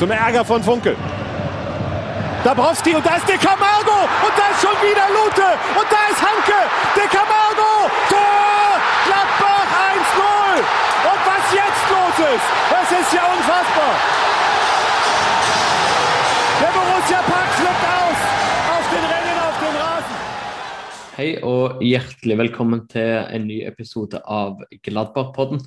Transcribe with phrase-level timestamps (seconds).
[0.00, 0.96] Zum Ärger von Funkel.
[2.42, 6.22] Dabrowski und da ist De Camargo und da ist schon wieder Lute und da ist
[6.24, 6.60] Hanke.
[6.96, 8.80] De Camargo, Tor!
[9.04, 10.56] Gladbach 1-0.
[11.04, 13.94] Und was jetzt los ist, das ist ja unfassbar.
[16.62, 18.20] Der Borussia Park flippt aus
[18.72, 20.18] auf den Rennen auf den Rasen.
[21.18, 25.60] Hei og hjertelig velkommen til en ny episode av Gladbach-podden.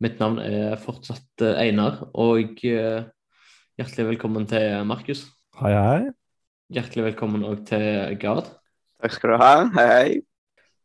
[0.00, 3.12] Mitt navn er fortsatt eh, Einar, og eh,
[3.82, 5.24] hjertelig velkommen til Markus.
[5.58, 6.02] Hei, hei.
[6.72, 8.46] Hjertelig velkommen òg til Gard.
[9.02, 9.52] Takk skal du ha.
[9.74, 10.12] Hei, hei.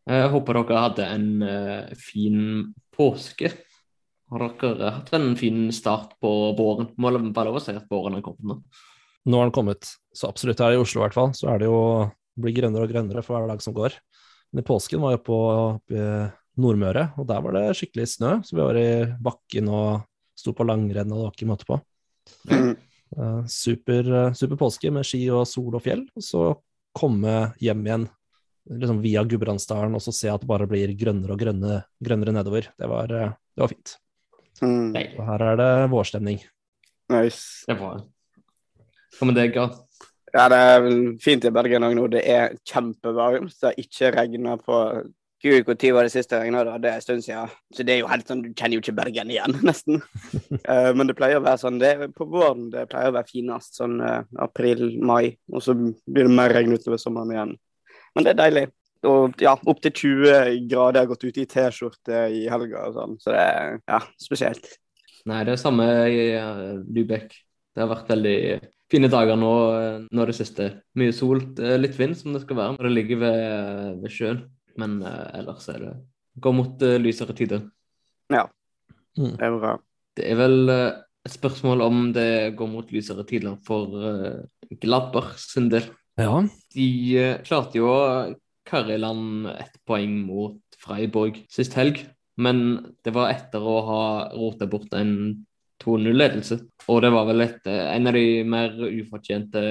[0.07, 2.39] Jeg håper dere hadde en uh, fin
[2.95, 3.51] påske.
[4.31, 6.89] Har dere hatt en fin start på våren?
[6.97, 8.57] Må det være lov å si at våren har kommet nå?
[9.27, 9.91] Nå har den kommet.
[10.15, 11.81] Så absolutt her i Oslo i hvert fall, så er det jo
[12.37, 13.99] blir grønnere og grønnere for hver dag som går.
[14.49, 16.09] Men i påsken var jeg på oppe i
[16.57, 18.33] Nordmøre, og der var det skikkelig snø.
[18.41, 18.89] Så vi var i
[19.21, 21.81] bakken og sto på langrenn, og det var ikke måte på.
[22.49, 22.75] Mm.
[23.15, 26.03] Eh, super, eh, super påske med ski og sol og fjell.
[26.17, 26.43] Og så
[26.97, 28.07] komme hjem igjen
[28.67, 32.67] liksom via Gudbrandsdalen og så se at det bare blir grønnere og grønne, grønnere nedover.
[32.75, 33.97] Det var, eh, det var fint.
[34.61, 34.95] Mm.
[35.17, 36.41] Og her er det vårstemning.
[37.09, 37.63] Nice.
[37.67, 38.03] det var
[39.17, 39.77] Hva med deg, Gard?
[40.35, 40.87] Ja, det er
[41.23, 42.07] fint i Bergen òg nå.
[42.11, 43.53] Det er kjempevarmt.
[43.55, 44.79] Det har ikke regna på
[45.43, 46.77] Gud, når var det siste det regna?
[46.81, 47.51] Det er en stund siden.
[47.73, 50.01] Så det er jo helt sånn, du kjenner jo ikke Bergen igjen, nesten.
[50.01, 53.77] uh, men det pleier å være sånn det på våren det pleier å være finest.
[53.77, 55.37] Sånn uh, april-mai.
[55.53, 57.53] Og så blir det mer regn utover sommeren igjen.
[58.17, 58.65] Men det er deilig.
[59.07, 60.97] Og ja, opptil 20 grader.
[60.97, 63.15] Jeg har gått ute i T-skjorte i helga og sånn.
[63.21, 64.73] Så det er ja, spesielt.
[65.29, 66.25] Nei, det er samme i
[66.97, 67.29] Lubek.
[67.77, 68.37] Det har vært veldig
[68.89, 70.71] fine dager nå, eh, nå det siste.
[70.97, 71.43] Mye sol,
[71.77, 74.39] litt vind som det skal være når det ligger ved, ved sjøen.
[74.77, 75.93] Men uh, ellers er det
[76.43, 77.65] går mot uh, lysere tider.
[78.33, 78.47] Ja,
[79.17, 79.31] Mm.
[79.33, 79.69] det er bra.
[80.13, 84.43] Det er vel uh, et spørsmål om det går mot lysere tider for uh,
[84.77, 85.87] Gladbach sin del.
[86.21, 86.43] Ja.
[86.75, 86.85] De
[87.45, 88.35] klarte jo å
[88.67, 92.03] karre i land ett poeng mot Freiburg sist helg,
[92.37, 94.03] men det var etter å ha
[94.35, 95.46] rota bort en
[95.83, 96.57] 2-0-ledelse.
[96.87, 99.63] Og det var vel et, eh, en av de mer ufortjente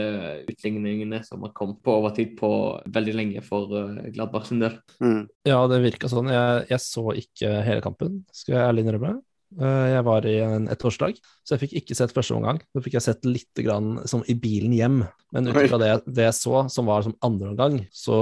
[0.49, 2.51] utligningene som har kommet på overtid på
[2.93, 4.77] veldig lenge for eh, Gladbach sin del.
[5.03, 5.23] Mm.
[5.49, 6.33] Ja, det virka sånn.
[6.33, 9.17] Jeg, jeg så ikke hele kampen, skal jeg ærlig innrømme.
[9.57, 12.61] Eh, Jeg var i en ettårsdag, så jeg fikk ikke sett første omgang.
[12.75, 15.03] Så fikk jeg sett litt grann, som i bilen hjem.
[15.33, 18.19] Men ut fra det, det jeg så, som var som andre omgang, så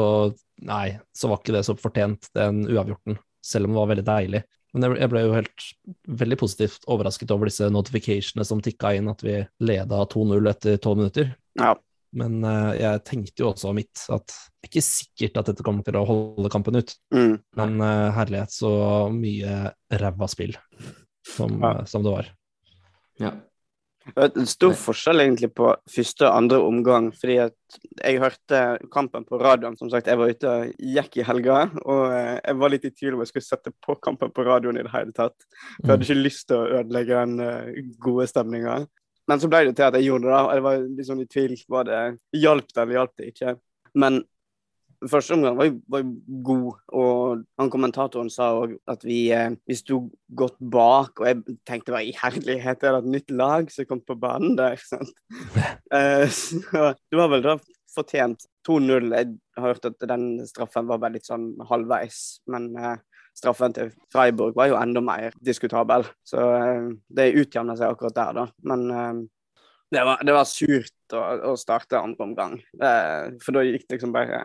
[0.62, 3.18] nei, så var ikke det så fortjent, den uavgjorten.
[3.44, 4.42] Selv om det var veldig deilig.
[4.74, 5.64] Men jeg ble- jo helt
[6.08, 10.96] veldig positivt overrasket over disse notificationene som tikka inn, at vi leda 2-0 etter 12
[10.98, 11.34] minutter.
[11.60, 11.74] Ja.
[12.14, 15.82] Men uh, jeg tenkte jo også mitt at det er ikke sikkert at dette kommer
[15.86, 16.92] til å holde kampen ut.
[17.14, 17.32] Mm.
[17.58, 18.70] Men uh, herlighet, så
[19.14, 20.54] mye ræva spill
[21.26, 21.70] som, Ja.
[21.80, 22.28] eh, som det var.
[23.22, 23.32] Ja.
[24.04, 27.06] Det er stor forskjell egentlig på første og andre omgang.
[27.16, 28.60] fordi at jeg hørte
[28.92, 29.76] kampen på radioen.
[29.76, 32.92] Som sagt, jeg var ute og gikk i helga, og eh, jeg var litt i
[32.92, 35.36] tvil om jeg skulle sette på kampen på radioen i det hele tatt.
[35.48, 38.82] For jeg hadde ikke lyst til å ødelegge den eh, gode stemninga.
[39.30, 40.34] Men så ble det til at jeg gjorde det.
[40.34, 41.56] da, og Jeg var litt sånn i tvil.
[41.76, 42.02] Var det
[42.44, 43.56] Hjalp det, eller hjalp det ikke?
[43.94, 44.20] Men
[45.10, 49.54] første omgang var jo, var jo god, og han kommentatoren sa òg at vi, eh,
[49.68, 50.00] vi sto
[50.36, 54.02] godt bak, og jeg tenkte hva i herlighet, er det et nytt lag som kom
[54.04, 54.80] på banen der?
[54.90, 55.14] sant?
[55.94, 57.52] Eh, så det var vel da
[57.94, 59.12] fortjent 2-0.
[59.14, 59.28] Jeg
[59.60, 62.96] har hørt at den straffen var veldig sånn halvveis, men eh,
[63.38, 66.08] straffen til Freiburg var jo enda mer diskutabel.
[66.26, 66.40] Så
[67.06, 68.46] det utjevna seg akkurat der, da.
[68.66, 68.84] Men
[69.94, 71.22] det, var, det var surt å,
[71.52, 74.42] å starte andre omgang, for da gikk det liksom bare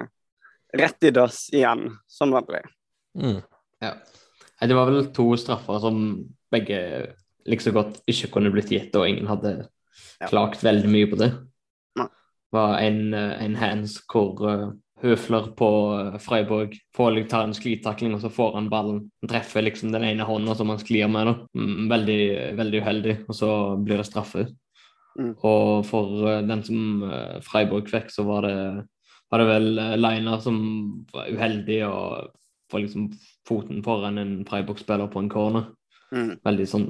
[0.77, 2.61] rett i dass igjen, som vanlig.
[3.17, 3.41] Mm.
[3.81, 3.93] Ja.
[4.59, 6.01] Det var vel to straffer som
[6.51, 6.79] begge
[7.49, 9.69] liksom godt ikke kunne blitt gitt, og ingen hadde
[10.19, 10.27] Ja.
[10.27, 11.31] klagt veldig mye på det.
[11.95, 17.43] Det var en, eh, en hands hvor uh, Høfler på eh, Freiburg får litt ta
[17.45, 19.05] en sklitakling, og så får han ballen.
[19.23, 21.29] Han treffer liksom den ene hånda som han sklir med.
[21.29, 21.35] Da.
[21.55, 22.23] Mm, veldig,
[22.59, 24.49] veldig uheldig, og så blir det straffe.
[25.19, 25.33] Mm.
[25.47, 28.57] Og for eh, den som eh, Freiburg fikk, så var det,
[29.29, 29.67] var det vel
[30.01, 30.57] Liner som
[31.13, 32.31] var uheldig og
[32.71, 33.07] får liksom
[33.47, 35.67] foten foran en Freiburg-spiller på en corner.
[36.13, 36.35] Mm.
[36.45, 36.87] Veldig sånn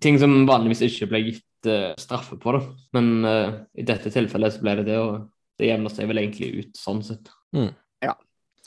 [0.00, 2.60] ting som vanligvis ikke ble gitt uh, straffe på, da.
[2.96, 5.24] Men uh, i dette tilfellet så ble det det, og
[5.58, 7.28] det jevner seg vel egentlig ut sånn sett.
[8.04, 8.14] ja,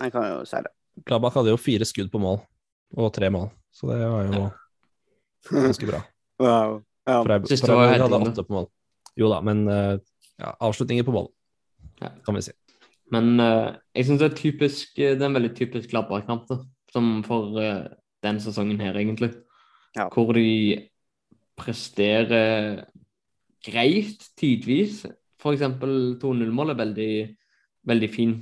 [0.02, 0.74] Jeg kan jo si det.
[1.08, 2.42] Gladbach hadde jo fire skudd på mål,
[3.00, 3.48] og tre mål.
[3.72, 4.50] Så det var jo
[5.52, 6.02] ganske bra.
[6.42, 6.80] Wow.
[7.06, 7.20] Ja.
[7.22, 8.32] Freiburg Siste var Freiburg helt hadde inne.
[8.34, 8.66] åtte på mål.
[9.22, 10.00] Jo da, men uh,
[10.42, 11.28] ja, avslutninger på mål,
[12.02, 12.10] Ja.
[12.26, 12.52] kan vi si.
[13.12, 14.38] Men uh, jeg syns det er
[14.96, 15.92] Det er en veldig typisk.
[16.92, 17.88] Som for uh,
[18.24, 19.34] den sesongen her, egentlig.
[19.96, 20.08] Ja.
[20.08, 20.88] Hvor de
[21.58, 22.86] presterer
[23.66, 25.06] greit tidvis.
[25.42, 27.14] Eksempel 2-0-målet er veldig,
[27.90, 28.36] veldig fin,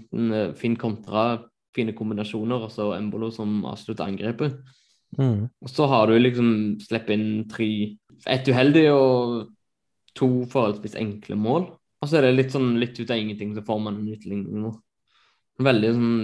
[0.55, 1.39] fin kontra,
[1.75, 4.57] fine kombinasjoner, og så Embolo som avslutter angrepet.
[5.17, 5.47] Mm.
[5.47, 6.51] Og så har du liksom
[6.83, 7.69] sluppet inn tre
[8.27, 9.47] Ett uheldig og
[10.19, 11.69] to forholdsvis enkle mål.
[11.99, 14.63] Og så er det litt sånn litt ut av ingenting så får man en utligning
[14.63, 14.71] nå.
[15.59, 16.17] Veldig sånn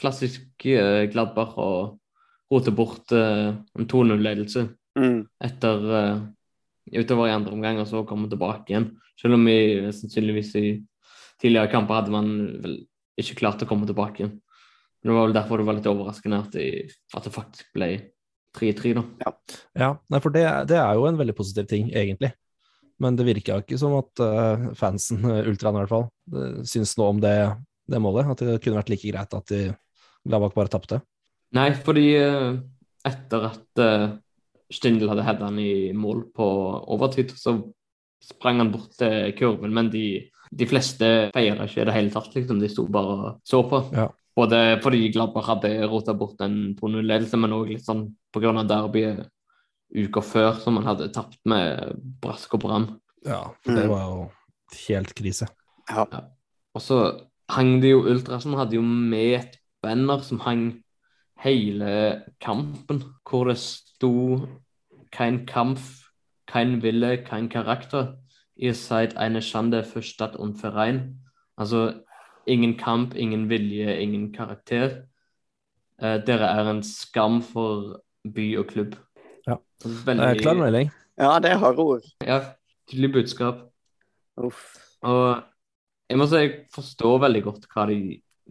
[0.00, 1.70] klassisk uh, Gladbach å
[2.52, 5.22] rote bort uh, en 2-0-ledelse Mm.
[5.40, 6.18] etter uh,
[6.92, 8.90] utover i andre omgang, og så komme tilbake igjen.
[9.20, 9.56] Selv om vi
[9.94, 10.66] sannsynligvis i
[11.40, 12.32] tidligere kamper hadde man
[12.62, 12.74] vel
[13.20, 14.34] ikke klart å komme tilbake igjen.
[15.02, 16.66] Men Det var vel derfor det var litt overraskende at, de,
[17.16, 17.88] at det faktisk ble
[18.58, 19.04] 3-3, da.
[19.78, 22.34] Ja, nei, for det, det er jo en veldig positiv ting, egentlig.
[23.00, 27.14] Men det virka ikke som at eh, fansen, ultraen i hvert fall, uh, syns noe
[27.14, 27.36] om det,
[27.90, 28.30] det målet.
[28.34, 29.64] At det kunne vært like greit at de
[30.22, 31.00] Gladbach bare tapte.
[31.56, 32.52] Nei, fordi eh,
[33.08, 33.82] etter at
[34.72, 36.46] Stindl hadde headet han i mål på
[36.94, 37.56] overtid, så
[38.22, 40.06] sprang han bort til kurven, men de,
[40.54, 42.60] de fleste feira ikke i det hele tatt, liksom.
[42.62, 43.82] De sto bare og så på.
[43.96, 44.06] Ja.
[44.36, 48.54] Både fordi Gladbach hadde rota bort en 2-0-ledelse, men òg litt sånn pga.
[48.64, 49.26] derbyet
[49.94, 52.86] uka før, som man hadde tapt med brask og bram.
[53.26, 53.88] Ja, det Mm.
[53.90, 54.30] var jo
[54.88, 55.46] helt krise.
[55.90, 56.04] Ja.
[56.74, 60.82] Og så hang det jo Ultrasen hadde jo med et banner som hang
[61.42, 64.46] hele kampen, hvor det sto
[65.12, 66.08] Kein Kampf,
[66.46, 68.14] kein Wille, kein Charakter.
[68.56, 71.18] Ihr seid eine Schande für Stadt und Verein.
[71.58, 72.00] Altså
[72.46, 75.02] ingen kamp, ingen vilje, ingen karakter.
[76.00, 78.96] Eh, dere er en skam for by og klubb.
[79.48, 79.58] Ja.
[79.84, 80.26] Veldig...
[80.26, 80.90] Er klar melding.
[81.20, 82.10] ja, det er harde ord.
[82.24, 82.40] Ja,
[82.90, 83.64] tydelig budskap.
[84.40, 84.66] Uff.
[85.06, 85.42] Og
[86.10, 87.98] jeg må si jeg forstår veldig godt hva de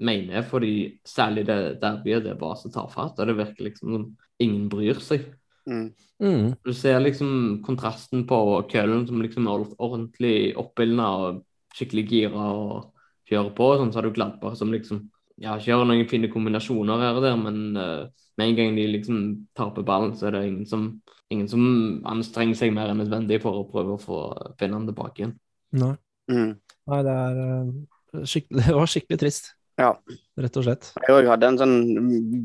[0.01, 0.73] mener, fordi
[1.07, 4.07] særlig det derbyet, det er bare så tafatt, og det virker liksom som
[4.41, 5.27] ingen bryr seg.
[5.69, 5.91] Mm.
[6.21, 6.45] Mm.
[6.65, 8.39] Du ser liksom kontrasten på
[8.71, 11.41] Køllen som liksom er ordentlig oppildna og
[11.77, 12.91] skikkelig gira og
[13.29, 15.05] kjører på, sånn så har du Gladbach som liksom
[15.41, 18.09] ja, kjører noen fine kombinasjoner her og der, men eh,
[18.41, 19.23] med en gang de liksom
[19.57, 20.85] taper ballen, så er det ingen som,
[21.31, 21.63] ingen som
[22.09, 24.21] anstrenger seg mer enn nødvendig for å prøve å få
[24.59, 25.35] finne den tilbake igjen.
[25.77, 25.95] Nei.
[26.31, 26.53] Mm.
[26.91, 29.91] Nei, det er eh, skikkelig, Det var skikkelig trist, Ja.
[30.39, 30.91] rett og slett.
[31.05, 31.77] Jeg òg hadde en sånn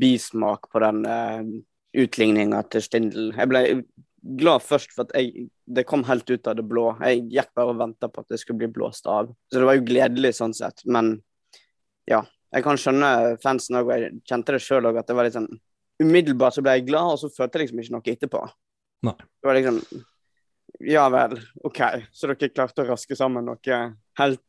[0.01, 1.41] bismak på den uh,
[1.97, 3.31] utligninga til Stindl.
[3.35, 3.63] Jeg ble
[4.37, 6.89] glad først for at jeg, det kom helt ut av det blå.
[7.01, 9.29] Jeg gikk bare og venta på at det skulle bli blåst av.
[9.47, 10.83] Så det var jo gledelig sånn sett.
[10.85, 11.15] Men
[12.09, 12.23] ja,
[12.53, 13.11] jeg kan skjønne
[13.43, 15.51] fansen òg, og jeg kjente det sjøl òg, at det var litt sånn
[16.03, 18.43] Umiddelbart så ble jeg glad, og så følte jeg liksom ikke noe etterpå.
[19.07, 19.17] Nei.
[19.17, 19.81] Det var liksom
[20.83, 21.79] Ja vel, OK,
[22.13, 23.77] så dere klarte å raske sammen noe
[24.19, 24.43] helt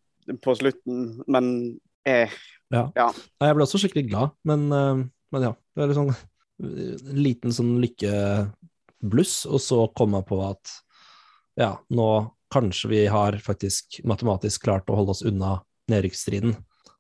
[0.45, 1.47] på slutten, men
[2.09, 2.33] eh,
[2.75, 5.55] Nei, jeg ble også skikkelig glad, men, eh, men ja.
[5.73, 6.13] Det var litt sånn
[6.59, 10.75] en liten sånn lykkebluss, og så kom jeg på at
[11.59, 12.09] ja, nå
[12.53, 15.59] kanskje vi har faktisk matematisk klart å holde oss unna
[15.91, 16.57] nedrykksstriden.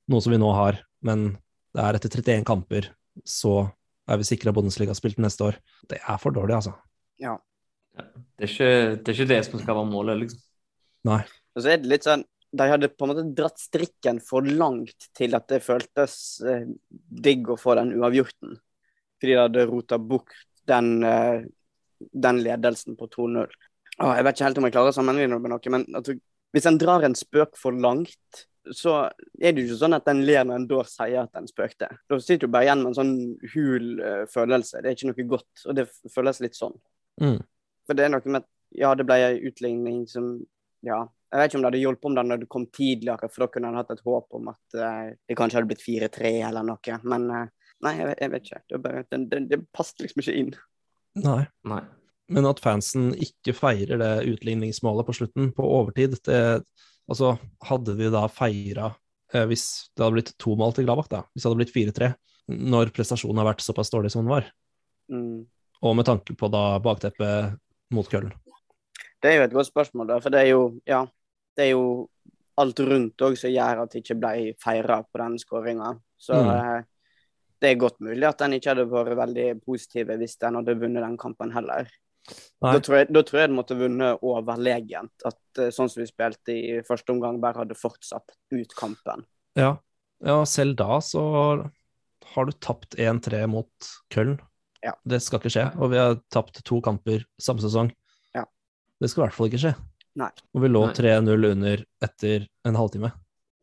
[0.08, 1.32] Noe som vi nå har, men
[1.76, 2.90] det er etter 31 kamper,
[3.26, 3.68] så
[4.08, 5.58] er vi sikra Bundesliga-spilt neste år.
[5.90, 6.74] Det er for dårlig, altså.
[7.22, 7.36] ja.
[7.98, 8.72] Det er, ikke,
[9.02, 10.42] det er ikke det som skal være målet, liksom.
[11.56, 12.22] Og så er det litt sånn
[12.54, 16.14] De hadde på en måte dratt strikken for langt til at det føltes
[16.46, 18.54] eh, digg å få den uavgjorten.
[19.18, 20.32] Fordi de hadde rota bort
[20.70, 21.42] den, eh,
[21.98, 23.50] den ledelsen på 2-0.
[23.98, 26.14] Jeg vet ikke helt om jeg klarer å sammenligne det med noe, men altså,
[26.54, 28.44] hvis en drar en spøk for langt,
[28.76, 28.94] så
[29.40, 31.88] er det jo ikke sånn at en ler når en da sier at en spøkte.
[32.10, 33.12] Da sitter du bare igjen med en sånn
[33.54, 34.82] hul eh, følelse.
[34.82, 36.74] Det er ikke noe godt, og det føles litt sånn.
[37.22, 37.38] Mm.
[37.88, 38.48] For det er noe med at
[38.78, 40.34] ja, det ble en utligning som
[40.86, 41.06] Ja.
[41.28, 43.46] Jeg vet ikke om det hadde hjulpet om det når det kom tidligere, for da
[43.52, 46.94] kunne en hatt et håp om at uh, det kanskje hadde blitt 4-3 eller noe.
[47.04, 47.42] Men uh,
[47.84, 48.60] nei, jeg, vet- jeg vet ikke.
[48.72, 50.54] Det, bare, det, det, det passet liksom ikke inn.
[51.20, 51.42] Nei.
[51.68, 51.82] Nei.
[52.32, 56.40] Men at fansen ikke feirer det utligningsmålet på slutten, på overtid det,
[57.08, 58.90] Altså, hadde vi da feira
[59.32, 62.10] eh, hvis det hadde blitt to mål til Gladbach, da, hvis det hadde blitt 4-3,
[62.48, 64.50] når prestasjonen har vært såpass dårlig som den var,
[65.08, 65.46] Mm.
[65.80, 67.54] og med tanke på da bakteppet
[67.96, 68.32] mot Køllen.
[69.22, 71.06] Det er jo et godt spørsmål, da, for det er jo ja,
[71.56, 72.10] det er jo
[72.58, 75.94] alt rundt òg som gjør at det ikke ble feira på den skåringa.
[76.20, 76.50] Så Mm.
[76.50, 76.82] eh,
[77.60, 81.02] det er godt mulig at den ikke hadde vært veldig positiv hvis den hadde vunnet
[81.02, 81.88] den kampen heller.
[82.60, 82.72] Nei.
[82.74, 85.26] Da tror, jeg, da tror jeg den måtte vunnet overlegent.
[85.28, 89.24] At eh, sånn som vi spilte i første omgang, bare hadde fortsatt ut kampen.
[89.58, 89.76] Ja.
[90.24, 91.24] ja, selv da så
[92.34, 94.36] har du tapt 1-3 mot Köln.
[94.84, 94.94] Ja.
[95.08, 95.68] Det skal ikke skje.
[95.78, 97.92] Og vi har tapt to kamper samme sesong.
[98.36, 98.44] Ja.
[99.00, 99.74] Det skal i hvert fall ikke skje.
[100.18, 100.30] Nei.
[100.54, 103.12] Og vi lå 3-0 under etter en halvtime.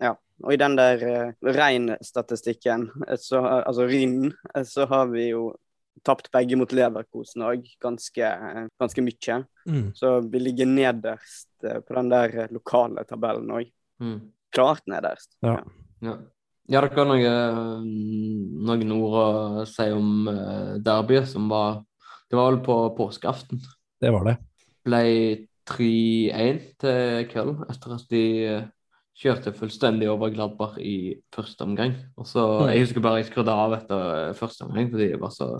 [0.03, 0.15] Ja.
[0.43, 4.33] Og i den der uh, rein-statistikken, altså RIN,
[4.67, 5.45] så har vi jo
[6.03, 8.29] tapt begge mot Leverkosen òg, ganske,
[8.81, 9.39] ganske mye.
[9.69, 9.89] Mm.
[9.95, 13.71] Så vi ligger nederst eh, på den der eh, lokale tabellen òg.
[14.03, 14.19] Mm.
[14.55, 15.35] Klart nederst.
[15.45, 15.59] Ja.
[16.03, 16.17] Ja.
[16.65, 17.33] Ja, dere har noe,
[18.65, 21.83] noen ord å si om Derby, derbyet, som var
[22.25, 23.59] Det var vel på påskeaften.
[24.01, 24.33] Det var det.
[24.85, 25.01] Ble
[25.69, 28.65] 3-1 til Köln etter at de eh,
[29.15, 31.95] kjørte fullstendig over Gladbach i første omgang.
[32.17, 32.69] Og så, Mm.
[32.73, 35.55] Jeg husker bare jeg skrudde av etter eh, første omgang fordi det var så,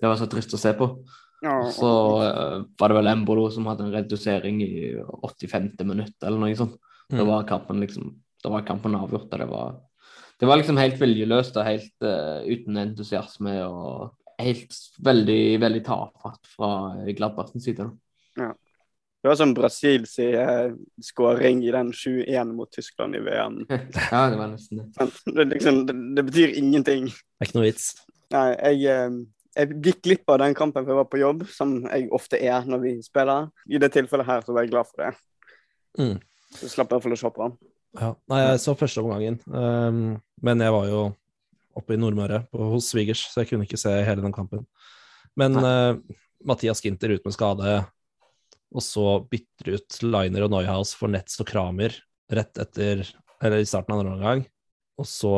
[0.00, 0.92] det var så trist å se på.
[1.38, 1.70] Ja.
[1.70, 1.88] så
[2.18, 5.68] uh, var det vel Embolo som hadde en redusering i 85.
[5.86, 6.78] minutt eller noe sånt.
[7.08, 7.28] Da Mm.
[7.30, 8.08] var kampen liksom
[8.42, 9.32] Da var kampen avgjort.
[9.32, 9.76] og Det var,
[10.40, 16.46] det var liksom helt viljeløst og helt uh, uten entusiasme og helt veldig, veldig tafatt
[16.56, 16.68] fra
[17.16, 17.86] Gladbartens side.
[18.36, 18.52] Ja.
[19.18, 20.70] Det var som Brasils eh,
[21.02, 23.56] skåring i den 7-1 mot Tyskland i VM.
[24.12, 25.08] Ja, det var nesten det.
[25.34, 27.08] Det, liksom, det, det betyr ingenting.
[27.10, 27.88] Det er ikke noe vits.
[28.30, 28.46] Nei,
[28.78, 29.08] jeg,
[29.58, 32.66] jeg gikk glipp av den kampen for jeg var på jobb, som jeg ofte er
[32.68, 33.48] når vi spiller.
[33.66, 35.10] I det tilfellet her så var jeg glad for det.
[35.98, 36.14] Mm.
[36.54, 37.48] Så slapp jeg i hvert fall å se på.
[37.98, 38.12] Ja.
[38.30, 40.00] Nei, jeg så første omgangen, um,
[40.44, 41.02] men jeg var jo
[41.78, 44.66] oppe i Nordmøre på- hos svigers, så jeg kunne ikke se hele den kampen.
[45.38, 45.98] Men uh,
[46.46, 47.78] Mathias Ginter ut med skade,
[48.68, 51.96] og så bytter ut Liner og Neuhaus for Netz og Kramer
[52.30, 53.06] rett etter,
[53.40, 54.44] eller i starten av andre omgang.
[55.00, 55.34] Og så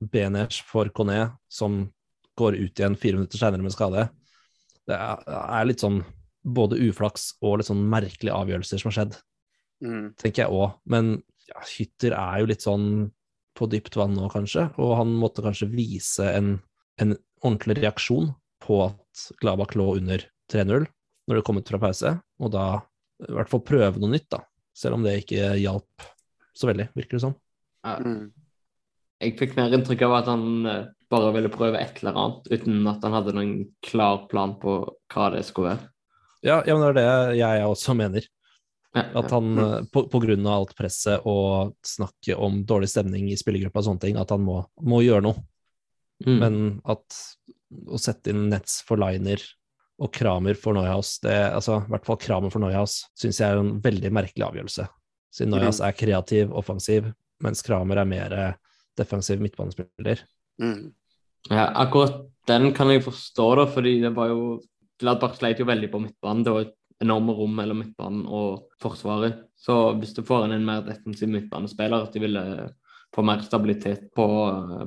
[0.00, 1.84] Beners for Conné, som
[2.40, 4.08] går ut igjen fire minutter senere med skade.
[4.88, 6.00] Det er, er litt sånn
[6.40, 9.18] både uflaks og litt sånn merkelige avgjørelser som har skjedd
[9.80, 10.12] Mm.
[10.20, 10.76] tenker jeg òg.
[10.92, 13.10] Men ja, Hytter er jo litt sånn
[13.56, 16.54] på dypt vann nå, kanskje, og han måtte kanskje vise en,
[17.00, 18.30] en ordentlig reaksjon
[18.62, 22.66] på at Gladbach lå under 3-0 når det kom ut fra pause, og da
[23.26, 24.42] i hvert fall prøve noe nytt, da.
[24.76, 26.06] Selv om det ikke hjalp
[26.56, 27.34] så veldig, virker det som.
[27.84, 28.06] Sånn.
[28.06, 28.22] Mm.
[29.20, 32.90] Jeg fikk mer inntrykk av at han eh, bare ville prøve et eller annet, uten
[32.90, 35.88] at han hadde noen klar plan på hva det skulle være.
[36.46, 38.28] Ja, ja men det er det jeg også mener.
[38.90, 43.38] At han eh, på, på grunn av alt presset og snakket om dårlig stemning i
[43.38, 45.42] spillergruppa og sånne ting, at han må, må gjøre noe.
[46.26, 46.36] Mm.
[46.40, 46.56] Men
[46.90, 47.20] at
[47.86, 49.42] å sette inn Nets for Liner
[50.00, 53.60] og Kramer for Neuhaus, det, altså, i hvert fall Kramer for Neuhaus, syns jeg er
[53.60, 54.88] en veldig merkelig avgjørelse.
[55.30, 57.12] Siden Neuhaus er kreativ, offensiv,
[57.44, 58.36] mens Kramer er mer
[58.98, 60.24] defensiv midtbanespiller.
[60.60, 60.90] Mm.
[61.48, 64.42] Ja, akkurat den kan jeg forstå, da, fordi det var jo
[65.00, 66.44] Gladbach sleit jo veldig på midtbanen.
[66.44, 69.46] Det var et enorme rom mellom midtbanen og Forsvaret.
[69.56, 72.42] Så hvis du får inn en mer defensiv midtbanespiller, at de ville
[73.14, 74.26] få mer stabilitet på,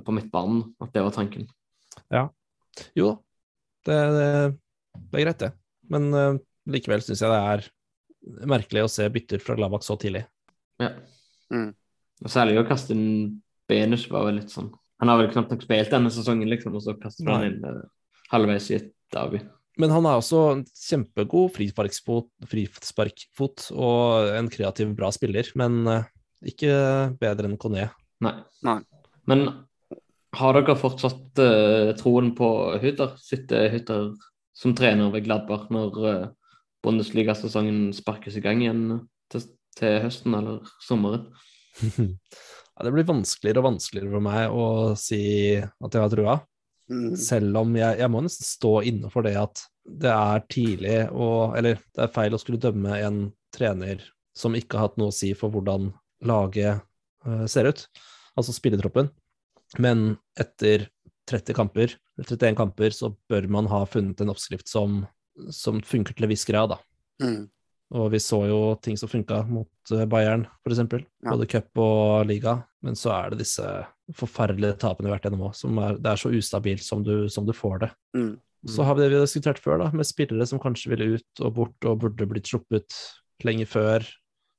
[0.05, 1.47] på midtbanen, at det var tanken.
[2.13, 2.27] Ja.
[2.97, 3.21] Jo da,
[3.85, 4.27] det, det,
[5.11, 5.51] det er greit, det.
[5.91, 7.65] Men uh, likevel syns jeg det er
[8.49, 10.23] merkelig å se bytter fra Gladbach så tidlig.
[10.81, 10.93] Ja.
[11.53, 11.73] Mm.
[12.23, 15.65] Og særlig å kaste inn Benus var vel litt sånn Han har vel knapt nok
[15.65, 17.51] spilt denne sesongen, liksom, og så kaster han Nei.
[17.51, 17.83] inn uh,
[18.31, 19.41] halvveis i et derby.
[19.81, 26.09] Men han er også en kjempegod frisparkfot, frisparkfot og en kreativ, bra spiller, men uh,
[26.45, 26.73] ikke
[27.19, 27.87] bedre enn Conné.
[28.23, 28.35] Nei.
[28.65, 28.79] Nei.
[29.29, 29.47] Men
[30.37, 32.49] har dere fortsatt uh, troen på
[32.83, 33.17] Hytter?
[33.21, 34.11] Sitter Hytter
[34.53, 36.29] som trener ved Gladbach når uh,
[36.85, 38.85] Bundesliga-sesongen sparkes i gang igjen
[39.33, 39.47] til,
[39.77, 41.29] til høsten eller sommeren?
[42.73, 44.65] ja, det blir vanskeligere og vanskeligere for meg å
[44.99, 45.21] si
[45.61, 46.39] at jeg har trua,
[46.91, 47.13] Mm.
[47.15, 51.55] selv om jeg, jeg må nesten stå inne for det at det er tidlig og
[51.55, 53.19] Eller det er feil å skulle dømme en
[53.55, 54.03] trener
[54.35, 55.91] som ikke har hatt noe å si for hvordan
[56.27, 56.81] laget
[57.27, 57.83] uh, ser ut,
[58.35, 59.11] altså spillertroppen.
[59.77, 60.87] Men etter
[61.29, 65.03] 30 kamper, eller 31 kamper, så bør man ha funnet en oppskrift som,
[65.53, 66.79] som funker til en viss grad, da.
[67.21, 67.45] Mm.
[67.93, 70.81] Og vi så jo ting som funka mot eh, Bayern, f.eks.
[70.81, 71.33] Ja.
[71.33, 72.57] Både cup og liga.
[72.83, 73.67] Men så er det disse
[74.17, 75.99] forferdelige tapene vi har vært gjennom òg.
[76.01, 77.91] Det er så ustabilt som du, som du får det.
[78.17, 78.33] Mm.
[78.69, 81.43] Så har vi det vi har diskutert før, da, med spillere som kanskje ville ut
[81.43, 82.95] og bort og burde blitt sluppet
[83.43, 84.05] lenge før.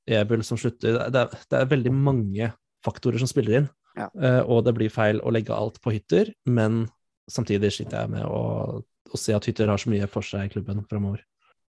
[0.04, 0.98] Ebel som slutter.
[1.08, 2.50] Det er, det er veldig mange
[2.84, 3.68] faktorer som spiller inn.
[3.96, 4.10] Ja.
[4.12, 6.84] Uh, og det blir feil å legge alt på hytter, men
[7.30, 10.52] samtidig sliter jeg med å, å se at hytter har så mye for seg i
[10.52, 11.22] klubben framover.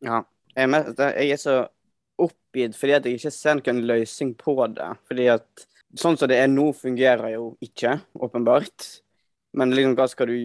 [0.03, 0.23] Ja.
[0.55, 1.55] Jeg jeg er så
[2.21, 4.89] oppgitt fordi at jeg ikke ser noen løsning på det.
[5.09, 5.67] Fordi at
[5.99, 8.89] sånn som det er nå, fungerer jo ikke, åpenbart.
[9.57, 10.37] Men liksom, hva skal du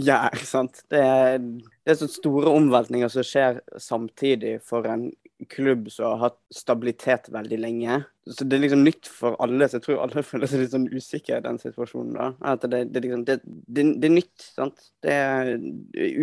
[0.00, 0.82] gjøre, sant?
[0.92, 5.10] Det er, det er så store omveltninger som skjer samtidig for en
[5.48, 8.00] klubb som har hatt stabilitet veldig lenge.
[8.28, 10.88] Så det er liksom nytt for alle, så jeg tror alle føler seg litt sånn
[10.92, 12.16] usikre i den situasjonen.
[12.16, 12.30] da.
[12.54, 14.88] At det, det, liksom, det, det, det er nytt, sant.
[15.04, 15.54] Det er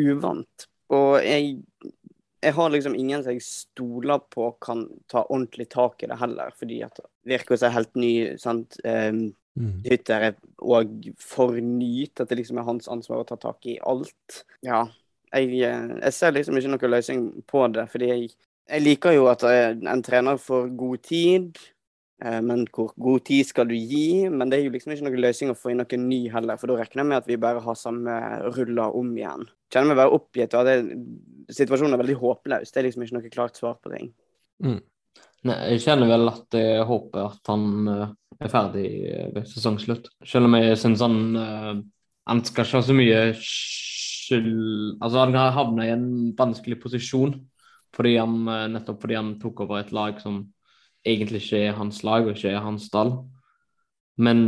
[0.07, 0.67] uvant.
[0.93, 1.57] Og jeg
[2.47, 6.55] jeg har liksom ingen som jeg stoler på kan ta ordentlig tak i det heller,
[6.57, 8.13] fordi at virker som helt ny.
[8.41, 8.79] sant?
[8.83, 9.27] Um,
[9.57, 9.81] Mm.
[9.87, 13.65] Hytter er òg for ny til at det liksom er hans ansvar å ta tak
[13.65, 14.43] i alt.
[14.65, 14.83] Ja.
[15.33, 18.29] Jeg, eh, jeg ser liksom ikke noen løsning på det, fordi jeg,
[18.69, 21.57] jeg liker jo at eh, en trener får god tid.
[22.23, 24.27] Eh, Men hvor god tid skal du gi?
[24.29, 26.71] Men det er jo liksom ikke noen løsning å få inn noe ny heller, for
[26.71, 28.17] da regner jeg med at vi bare har samme
[28.57, 29.47] ruller om igjen.
[29.73, 30.77] Kjenner meg bare oppgitt, og det,
[31.53, 32.71] situasjonen er veldig håpløs.
[32.71, 34.13] Det er liksom ikke noe klart svar på ting.
[35.47, 38.07] Nei, jeg kjenner vel at jeg håper at han eh,
[38.43, 40.09] er ferdig eh, ved sesongslutt.
[40.25, 41.75] Selv om jeg syns han eh,
[42.27, 47.37] Han skal ikke ha så mye skyld Altså, han har havna i en vanskelig posisjon
[47.95, 50.41] fordi han, eh, nettopp fordi han tok over et lag som
[51.07, 53.13] egentlig ikke er hans lag og ikke er hans stall.
[54.17, 54.41] Men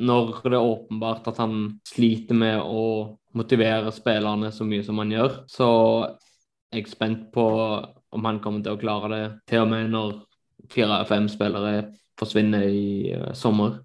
[0.00, 1.56] når det er åpenbart at han
[1.88, 2.84] sliter med å
[3.36, 5.70] motivere spillerne så mye som han gjør, så
[6.72, 7.46] er jeg spent på
[8.12, 10.14] om han kommer til å klare det til og med når
[10.72, 13.80] fire av fem spillere forsvinner i eh, sommer.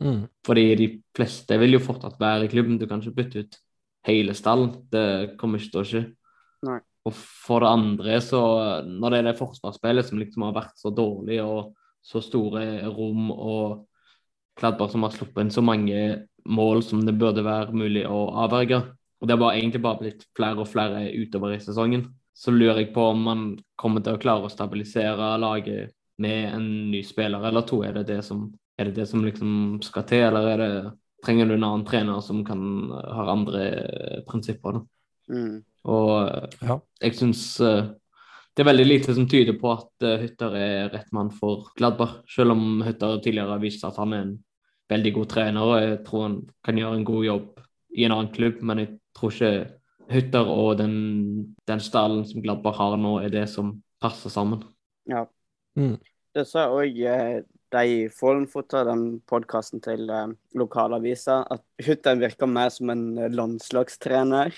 [0.00, 0.26] Mm.
[0.44, 2.78] Fordi de fleste vil jo fortsatt være i klubben.
[2.80, 3.58] Du kan ikke bytte ut
[4.08, 4.72] hele stallen.
[4.92, 6.02] Det kommer ikke til å skje.
[6.68, 6.80] Nei.
[7.06, 8.40] Og for det andre, så
[8.86, 13.30] når det er det forsvarsspillet som liksom har vært så dårlig, og så store rom,
[13.30, 13.86] og
[14.58, 16.00] Kladberg som har sluppet inn så mange
[16.46, 18.80] mål som det burde være mulig å avverge,
[19.20, 22.92] og det har egentlig bare blitt flere og flere utover i sesongen, så lurer jeg
[22.94, 23.44] på om man
[23.80, 27.80] kommer til å klare å stabilisere laget med en ny spiller, eller to.
[27.84, 28.46] Er det det som,
[28.76, 30.72] er det det som liksom skal til, eller er det,
[31.24, 32.60] trenger du en annen trener som kan
[32.92, 33.64] ha andre
[34.28, 34.78] prinsipper?
[34.78, 34.84] Da?
[35.32, 35.64] Mm.
[35.86, 36.80] Og Ja.
[37.00, 37.58] jeg syns
[38.56, 42.22] det er veldig lite som tyder på at eh, Hytter er rett mann for Gladbach,
[42.32, 44.36] selv om Hytter tidligere har vist at han er en
[44.88, 47.50] veldig god trener, og jeg tror han kan gjøre en god jobb
[47.96, 48.88] i en annen klubb, men jeg
[49.18, 49.50] tror ikke
[50.08, 50.94] Hytter og den,
[51.68, 54.62] den stallen som Gladbach har nå, er det som passer sammen.
[55.10, 55.26] Ja.
[55.76, 55.98] Mm.
[56.32, 57.42] Det sa òg eh,
[57.74, 63.28] de i Follenfotter, den podkasten til eh, lokalavisa, at Hytter virker mer som en eh,
[63.34, 64.56] landslagstrener.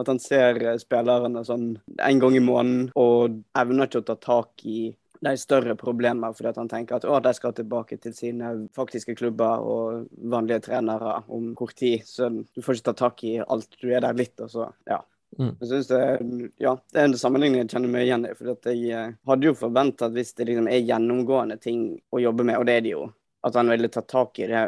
[0.00, 4.16] At han ser eh, spillerne sånn en gang i måneden og evner ikke å ta
[4.20, 4.90] tak i
[5.20, 9.14] de større problemene fordi at han tenker at å, de skal tilbake til sine faktiske
[9.18, 12.06] klubber og vanlige trenere om kort tid.
[12.08, 13.68] Så du får ikke ta tak i alt.
[13.80, 15.02] Du er der litt, og så ja.
[15.38, 15.52] Mm.
[15.60, 16.00] Jeg synes det,
[16.58, 18.34] ja, det er en sammenligning jeg kjenner meg igjen i.
[18.38, 22.46] For jeg eh, hadde jo forventa at hvis det liksom er gjennomgående ting å jobbe
[22.48, 23.04] med, og det er det jo,
[23.46, 24.64] at han ville ta tak i det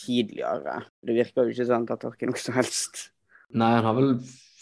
[0.00, 0.80] tidligere.
[1.02, 3.08] Det virker jo ikke som han tar tak i noe som helst.
[3.50, 4.14] Nei, han har vel,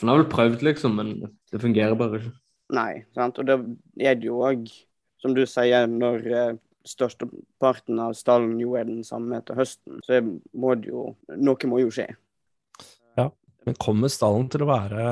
[0.05, 1.15] han har vel prøvd, liksom, men
[1.51, 2.37] det fungerer bare ikke.
[2.77, 3.39] Nei, sant.
[3.41, 3.57] Og det
[4.05, 4.69] er det jo òg,
[5.23, 6.59] som du sier, når eh,
[6.89, 11.81] størsteparten av stallen jo er den samme til høsten, så må det jo Noe må
[11.83, 12.09] jo skje.
[13.19, 13.29] Ja.
[13.67, 15.09] Men kommer stallen til å være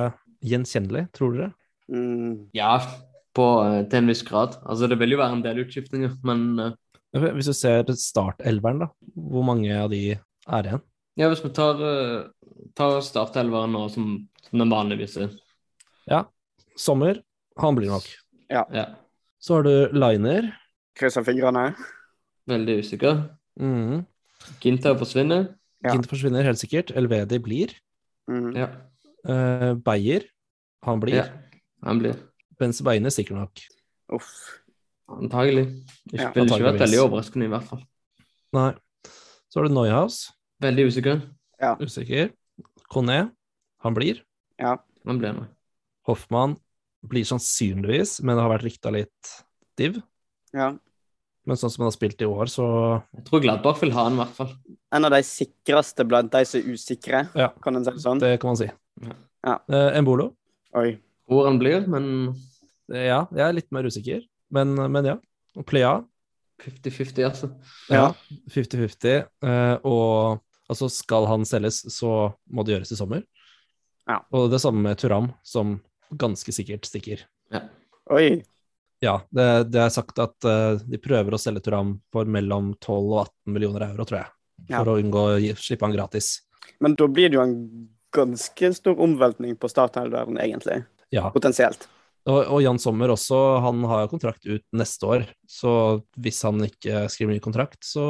[0.47, 1.53] gjenkjennelig, tror dere?
[1.93, 2.79] Mm, Ja,
[3.37, 4.57] på, eh, til en viss grad.
[4.65, 6.75] Altså, det vil jo være en del utskiftninger, men uh...
[7.17, 10.83] Hvis du ser startelveren, da, hvor mange av de er igjen?
[11.17, 12.29] Ja, hvis vi tar, eh,
[12.77, 14.15] tar startelveren nå som,
[14.47, 15.33] som den vanligvis er
[16.77, 17.23] Sommer,
[17.57, 18.05] han blir nok.
[18.53, 18.65] ja,
[19.41, 20.51] Så har du Liner.
[20.95, 21.75] Krysser fingrene.
[22.47, 23.31] veldig usikker.
[23.59, 24.05] Mm.
[24.61, 25.57] Ginter forsvinner.
[25.83, 25.95] Ja.
[25.95, 26.93] Ginter forsvinner helt sikkert.
[26.93, 27.73] Elvedi blir.
[28.29, 28.53] Mm.
[28.57, 28.69] Ja.
[29.27, 30.29] Uh, Beyer,
[30.85, 31.15] han blir.
[31.15, 31.27] ja.
[31.83, 32.15] Han blir.
[32.61, 33.61] Benzebaini sikkert nok.
[34.13, 34.31] Uff.
[35.09, 35.67] Antagelig.
[36.13, 37.83] Ikke, Ja, ville ikke vært veldig overraskende, i hvert fall.
[38.53, 38.73] Nei.
[39.49, 41.21] Så har du Neuhaus, Veldig usikker.
[41.83, 42.31] usikker.
[42.93, 43.31] Kone,
[43.83, 44.23] han blir.
[44.61, 45.47] Han blir med.
[46.07, 46.57] Hoffmann
[47.07, 49.33] blir sannsynligvis, men det har vært rikta litt
[49.79, 50.01] div.
[50.57, 50.73] Ja.
[51.47, 52.65] Men sånn som han har spilt i år, så
[53.15, 54.55] Jeg tror Gladbach vil ha han, i hvert fall.
[54.97, 57.49] En av de sikreste blant de som er usikre, Ja.
[57.63, 58.19] kan en si det sånn?
[58.19, 58.71] det kan man si.
[59.03, 59.13] Ja.
[59.47, 59.59] Ja.
[59.69, 60.33] Eh, Embolo,
[60.75, 60.99] Oi.
[61.29, 62.35] Hvor han blir, men
[62.93, 65.17] eh, ja, jeg er litt mer usikker, men, men ja.
[65.57, 66.05] Og Plea,
[66.63, 67.51] 50-50, altså.
[67.91, 68.13] ja,
[68.51, 69.27] 50-50.
[69.43, 73.25] Eh, og altså, skal han selges, så må det gjøres i sommer.
[74.07, 74.21] Ja.
[74.35, 75.79] Og det samme med Turam, som
[76.15, 77.25] ganske sikkert stikker.
[78.15, 78.45] Oi.
[79.03, 82.95] Ja, det, det er sagt at uh, de prøver å selge Turam for mellom 12
[82.95, 84.33] og 18 millioner euro, tror jeg.
[84.71, 84.79] Ja.
[84.79, 86.31] For å unngå å slippe han gratis.
[86.83, 87.59] Men da blir det jo en
[88.17, 90.81] ganske stor omveltning på starthelveren, egentlig.
[91.13, 91.29] Ja.
[91.35, 91.89] Potensielt.
[92.27, 95.27] Og, og Jan Sommer også, han har kontrakt ut neste år.
[95.47, 95.73] Så
[96.19, 98.07] hvis han ikke skriver ny kontrakt, så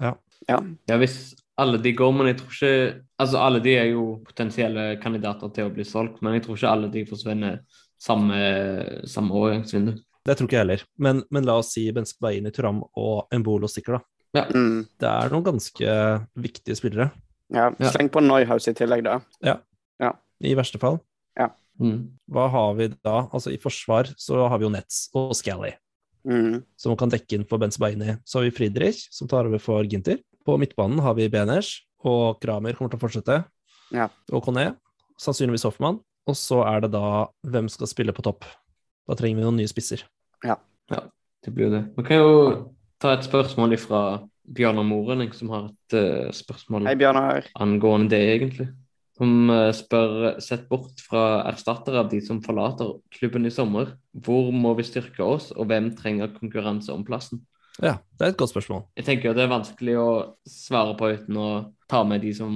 [0.00, 0.16] ja.
[0.48, 0.58] Ja.
[0.88, 4.82] Ja, hvis alle de går, men jeg tror ikke Altså, alle de er jo potensielle
[5.02, 7.56] kandidater til å bli solgt, men jeg tror ikke alle de forsvinner
[7.98, 8.36] samme,
[9.10, 9.96] samme overgangsvindu.
[10.22, 10.84] Det tror ikke jeg heller.
[11.02, 14.44] Men, men la oss si Benzbaini, Turam og Embolo stikker, da.
[14.54, 14.84] Mm.
[15.02, 15.96] Det er noen ganske
[16.38, 17.08] viktige spillere,
[17.50, 17.72] ja.
[17.80, 17.90] Ja.
[17.90, 19.18] Sleng på Neuhaus i tillegg, da.
[19.42, 19.58] Ja.
[20.44, 21.00] i verste fall.
[21.78, 22.08] Mm.
[22.34, 23.28] Hva har vi da?
[23.30, 25.74] Altså I forsvar så har vi jo Nets og Scally,
[26.28, 26.64] Mm.
[26.76, 28.18] som kan dekke inn for Benzbaini.
[28.26, 30.18] Så har vi Friedrich, som tar over for Ginter.
[30.48, 31.74] På midtbanen har vi Beners,
[32.08, 33.34] og Kramer kommer til å fortsette.
[33.92, 34.06] Ja.
[34.32, 34.70] Og Conné.
[35.20, 35.98] Sannsynligvis Hoffmann.
[36.24, 38.46] Og så er det da hvem skal spille på topp.
[39.04, 40.06] Da trenger vi noen nye spisser.
[40.40, 40.56] Ja,
[41.44, 41.82] Det blir jo det.
[41.98, 42.32] Man kan jo
[42.96, 44.00] ta et spørsmål fra
[44.48, 46.96] Bjørnar Moren, som har et uh, spørsmål Hei,
[47.60, 48.70] angående det, egentlig.
[49.20, 54.48] Som uh, spør, sett bort fra erstattere av de som forlater klubben i sommer, hvor
[54.48, 57.44] må vi styrke oss, og hvem trenger konkurranse om plassen?
[57.82, 58.82] Ja, det er et godt spørsmål.
[58.98, 60.08] Jeg tenker jo det er vanskelig å
[60.50, 61.50] svare på uten å
[61.90, 62.54] ta med de som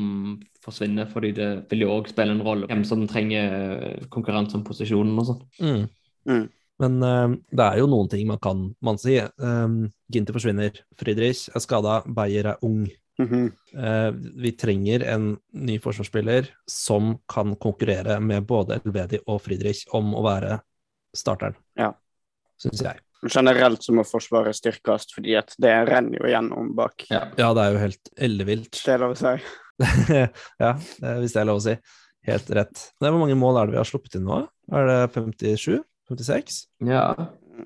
[0.63, 5.19] forsvinner, fordi det vil jo òg spille en rolle hvem som trenger konkurranse om posisjonen
[5.19, 5.45] og sånn.
[5.63, 5.87] Mm.
[6.31, 6.45] Mm.
[6.83, 9.19] Men uh, det er jo noen ting man kan man si.
[9.39, 12.85] Um, Ginter forsvinner, Friedrich er skada, Beyer er ung.
[13.21, 13.49] Mm -hmm.
[13.77, 14.11] uh,
[14.43, 20.23] vi trenger en ny forsvarsspiller som kan konkurrere med både Elvedi og Friedrich om å
[20.23, 20.61] være
[21.15, 21.93] starteren, Ja.
[22.59, 22.99] syns jeg.
[23.31, 27.05] Generelt så må Forsvaret styrkes, fordi at det renner jo gjennom bak.
[27.11, 27.25] Ja.
[27.39, 28.81] Ja, det er jo helt ellevilt.
[28.83, 29.35] Det er lov å si.
[30.65, 30.73] ja,
[31.21, 31.77] hvis det er lov å si.
[32.27, 32.83] Helt rett.
[33.03, 34.43] Men hvor mange mål er det vi har sluppet inn nå?
[34.75, 35.81] Er det 57?
[36.13, 36.59] 56?
[36.87, 37.07] Ja,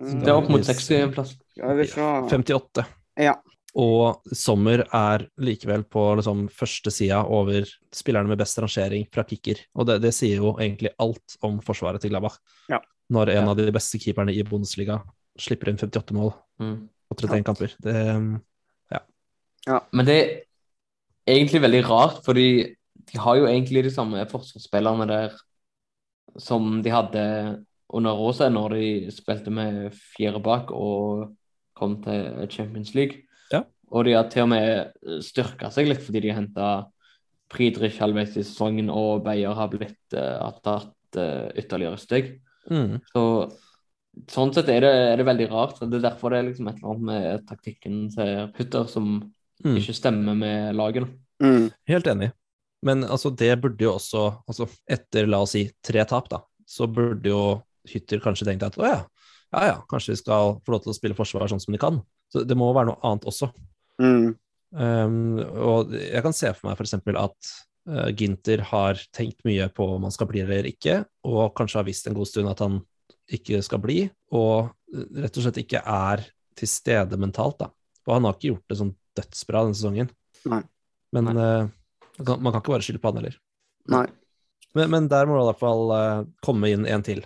[0.00, 1.34] det er opp mot 60 en plass.
[1.56, 2.06] Skal vi se.
[2.32, 2.84] 58.
[3.20, 3.34] Ja.
[3.76, 9.60] Og Sommer er likevel på liksom, første sida over spillerne med best rangering fra kicker.
[9.76, 12.38] Og det, det sier jo egentlig alt om forsvaret til Gladbach.
[12.72, 12.80] Ja.
[13.12, 13.50] Når en Ja.
[13.52, 15.02] av de beste keeperne i Bundesliga
[15.38, 16.88] slipper inn 58 mål Mm.
[17.10, 17.74] på 31 kamper.
[17.82, 17.94] Det,
[19.92, 20.16] Men det
[21.26, 22.76] er egentlig veldig rart, fordi
[23.12, 25.34] de har jo egentlig de samme forsvarsspillerne der
[26.38, 31.32] som de hadde under Rosa når de spilte med fire bak og
[31.76, 33.24] kom til Champions League.
[33.52, 33.62] Ja.
[33.90, 36.68] Og de har til og med styrka seg litt fordi de henta
[37.52, 42.40] Friedrich halvveis i sesongen, og Beyer har blitt uh, har tatt uh, ytterligere steg.
[42.70, 43.22] mm, Så
[44.30, 45.80] sånn sett er det, er det veldig rart.
[45.82, 49.76] Det er derfor det er liksom et eller annet med taktikken til Hutter som mm.
[49.76, 51.08] ikke stemmer med laget.
[51.42, 51.68] Mm.
[51.90, 52.30] Helt enig.
[52.86, 56.88] Men altså, det burde jo også altså, Etter, la oss si, tre tap, da, så
[56.88, 57.42] burde jo
[57.86, 58.98] Hytter kanskje tenkt at å ja,
[59.54, 62.00] ja ja, kanskje vi skal få lov til å spille forsvar sånn som de kan.
[62.32, 63.52] Så det må være noe annet også.
[64.02, 64.34] Mm.
[64.76, 66.96] Um, og jeg kan se for meg f.eks.
[66.98, 67.52] at
[67.88, 71.86] uh, Ginter har tenkt mye på om han skal bli eller ikke, og kanskje har
[71.86, 72.80] visst en god stund at han
[73.32, 76.22] ikke skal bli, og uh, rett og slett ikke er
[76.56, 77.58] til stede mentalt.
[77.60, 77.70] da.
[78.06, 80.10] Og han har ikke gjort det sånn dødsbra denne sesongen.
[80.46, 80.62] Nei.
[81.16, 81.34] Men Nei.
[81.34, 81.68] uh,
[82.18, 83.38] man kan- man kan ikke bare skylde på han heller.
[83.92, 84.06] Nei.
[84.74, 87.24] Men, men der må det i hvert fall uh, komme inn en til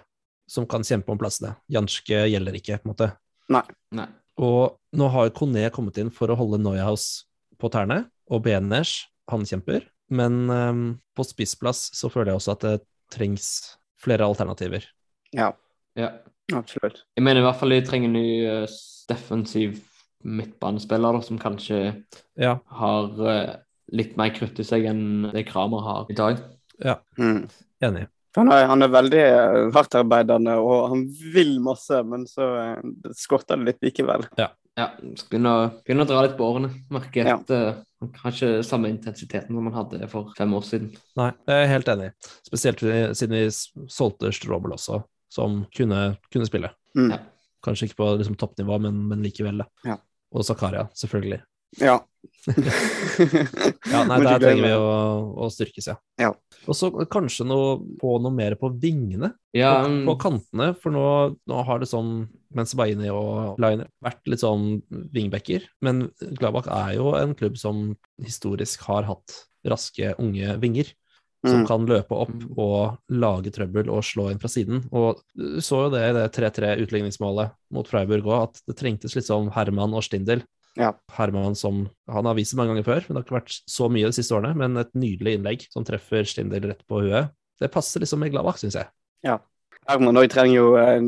[0.50, 1.54] som kan kjempe om plassene.
[1.70, 3.10] Janske gjelder ikke, på en måte.
[3.50, 4.06] Nei.
[4.40, 7.24] Og nå har Kone kommet inn for å holde Neuhaus
[7.60, 9.84] på tærne, og Beners, han kjemper.
[10.10, 10.80] Men um,
[11.14, 12.74] på spissplass så føler jeg også at det
[13.14, 13.46] trengs
[14.00, 14.86] flere alternativer.
[15.36, 15.52] Ja,
[15.98, 16.10] Ja.
[16.54, 17.02] absolutt.
[17.16, 18.76] Jeg mener i hvert fall de trenger en ny uh,
[19.10, 19.80] defensiv
[20.24, 21.80] midtbanespiller da, som kanskje
[22.40, 23.56] Ja, har uh,
[23.92, 26.40] litt mer krutt i seg enn det Kramer har i dag.
[27.18, 27.46] Mm.
[27.84, 28.06] enig.
[28.38, 31.00] Han er, han er veldig eh, hardtarbeidende, og han
[31.34, 34.22] vil masse, men så uh, det skorter det litt likevel.
[34.38, 36.70] Ja, skal begynne, å- begynne å dra litt på årene.
[36.94, 37.34] Merker Ja.
[37.40, 40.92] at eh, han har ikke samme intensiteten som han hadde for fem år siden.
[41.18, 42.12] Nei, jeg er helt enig.
[42.46, 42.78] Spesielt
[43.18, 43.42] siden vi
[43.90, 46.00] solgte Strobel også, som kunne,
[46.32, 46.72] kunne spille.
[46.98, 47.14] Mm.
[47.14, 47.20] Ja.
[47.64, 49.64] Kanskje ikke på liksom, toppnivå, men, men likevel.
[49.86, 50.00] Ja.
[50.34, 51.42] Og Zakaria, selvfølgelig.
[51.78, 52.00] Ja.
[53.90, 54.88] Ja, nei, Der trenger vi å,
[55.44, 55.96] å styrkes, ja.
[56.20, 56.30] Ja.
[56.68, 60.68] Og så kanskje noe, på, noe mer på vingene, Ja, på, mm, på kantene.
[60.80, 61.04] For nå,
[61.50, 62.14] nå har det sånn,
[62.56, 64.80] mens Baini og Liner vært litt sånn
[65.14, 65.66] vingbacker.
[65.84, 66.08] Men
[66.40, 67.90] Gladbach er jo en klubb som
[68.24, 69.36] historisk har hatt
[69.68, 70.92] raske, unge vinger.
[71.40, 71.66] Som Mm.
[71.66, 74.82] kan løpe opp og lage trøbbel og slå inn fra siden.
[74.92, 79.24] Og du så jo det i det 3-3-utligningsmålet mot Freiburg òg, at det trengtes litt
[79.24, 80.42] sånn Herman og Stindel.
[80.76, 80.92] Ja.
[81.16, 83.88] Herman som han har vist det mange ganger før, men det har ikke vært så
[83.90, 84.54] mye de siste årene.
[84.54, 87.32] Men et nydelig innlegg som treffer Stindel rett på huet.
[87.60, 88.86] Det passer liksom med Gladbach, syns jeg.
[89.24, 89.38] Ja.
[89.88, 91.00] Herman også trenger jo eh,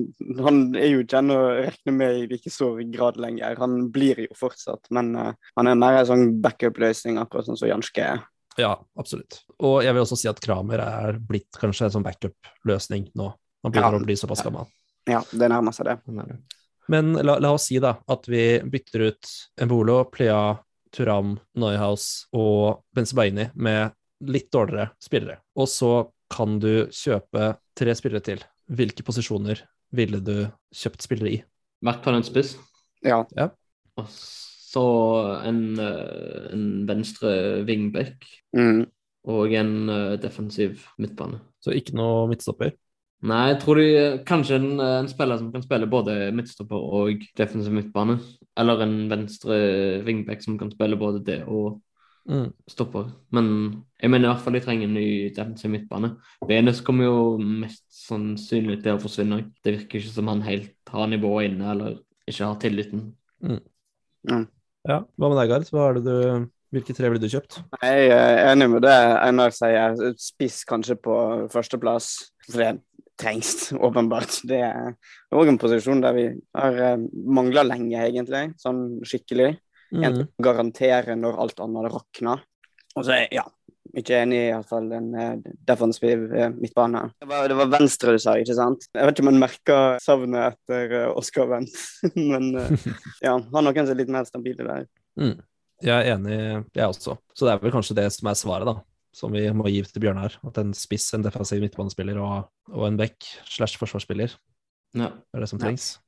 [0.42, 3.54] Han er jo ikke ennå å regne med i like stor grad lenger.
[3.60, 7.68] Han blir jo fortsatt, men eh, han er mer en sånn backup-løsning, akkurat sånn som
[7.68, 8.24] Janske er.
[8.60, 9.40] Ja, absolutt.
[9.64, 13.30] Og jeg vil også si at Kramer er blitt kanskje en sånn backup-løsning nå.
[13.64, 14.00] Han begynner Ja.
[14.00, 14.66] å bli såpass gammel.
[15.08, 15.96] Ja, det nærmer seg det.
[16.06, 16.38] det.
[16.88, 20.58] Men la, la oss si da at vi bytter ut Embolo, Plea,
[20.92, 23.92] Turam, Neuhaus og Benzebaini med
[24.28, 25.38] litt dårligere spillere.
[25.56, 28.42] Og så kan du kjøpe tre spillere til.
[28.72, 29.62] Hvilke posisjoner
[29.92, 30.36] ville du
[30.74, 31.42] kjøpt spillere i?
[31.82, 32.54] Merk på en spiss.
[33.02, 33.22] Ja.
[33.96, 34.06] Og
[34.72, 34.82] så
[35.48, 37.32] en, eh, en venstre
[37.68, 38.24] wingback
[38.56, 38.86] Mm.
[39.28, 41.40] og en eh, defensiv midtbane.
[41.62, 42.72] Så ikke noe midtstopper.
[43.22, 47.70] Nei, jeg tror de kanskje en, en spiller som kan spille både midtstopper og defensiv
[47.76, 48.16] midtbane.
[48.58, 51.80] Eller en venstre wingback som kan spille både det og
[52.28, 52.52] Mm.
[52.70, 53.08] stopper.
[53.32, 56.12] Men jeg mener i hvert fall de trenger en ny defensiv midtbane.
[56.46, 59.40] Venus kommer jo mest sannsynlig til å forsvinne.
[59.64, 61.96] Det virker ikke som han helt har nivået inne, eller
[62.30, 63.08] ikke har tilliten.
[64.88, 65.68] Ja, Hva med deg, Gard?
[65.70, 67.60] Hva det du, hvilke tre ville du kjøpt?
[67.84, 69.94] Jeg er enig med det Einar sier.
[70.18, 71.14] Spiss kanskje på
[71.52, 72.08] førsteplass.
[72.48, 72.72] For det
[73.20, 74.40] trengs åpenbart.
[74.48, 74.94] Det er
[75.38, 76.24] òg en posisjon der vi
[76.58, 76.80] har
[77.12, 78.48] mangla lenge, egentlig.
[78.62, 79.52] Sånn skikkelig.
[79.54, 79.58] En
[79.92, 80.14] Mm.
[80.16, 82.40] til å garantere når alt annet rakner.
[82.96, 83.42] Og så ja,
[83.98, 87.04] ikke enig i hvert fall en eh, defensiv eh, midtbane.
[87.20, 88.86] Det var, det var venstre du sa, ikke sant?
[88.94, 91.74] Jeg vet ikke om han merker savnet etter Oskar Oscar Wendt,
[92.16, 92.86] men eh,
[93.26, 94.86] ja, som er litt mer stabile der.
[95.20, 95.34] Mm.
[95.82, 96.38] Jeg er enig,
[96.76, 97.16] jeg også.
[97.34, 98.76] Så det er vel kanskje det som er svaret, da.
[99.12, 100.38] Som vi må gi til Bjørnar.
[100.46, 104.32] At en spiss, en defensiv midtbanespiller og, og en back slash forsvarsspiller
[104.96, 105.10] Ja.
[105.34, 105.66] er det som Ja.
[105.66, 105.98] trengs.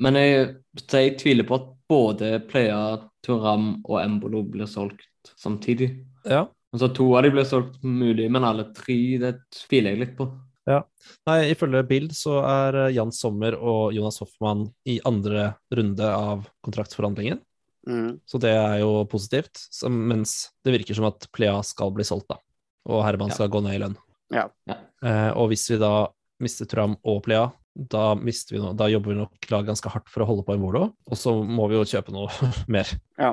[0.00, 0.54] Men jeg,
[0.88, 5.90] jeg tviler på at både Playa, Turam og Embolo blir solgt samtidig.
[6.24, 6.46] Ja.
[6.72, 10.28] Altså To av de ble solgt mulig, men alle tre det tviler jeg litt på.
[10.68, 10.82] Ja.
[11.26, 16.44] Nei, ifølge Bild så er eh, Jan Sommer og Jonas Hoffmann i andre runde av
[16.62, 17.40] kontraktsforhandlingen.
[17.88, 18.20] Mm.
[18.28, 19.56] Så det er jo positivt.
[19.72, 22.38] Så, mens det virker som at Plea skal bli solgt, da.
[22.86, 23.38] Og Herman Ja.
[23.40, 23.96] skal gå ned i lønn.
[24.30, 24.46] Ja.
[24.70, 24.76] Ja.
[25.02, 26.06] Eh, og hvis vi da
[26.40, 30.08] mister Tram og Plea, da, mister vi noe, da jobber vi nok laget ganske hardt
[30.12, 30.92] for å holde på Embolo.
[31.10, 32.28] Og så må vi jo kjøpe noe
[32.70, 32.86] mer.
[33.18, 33.32] Ja.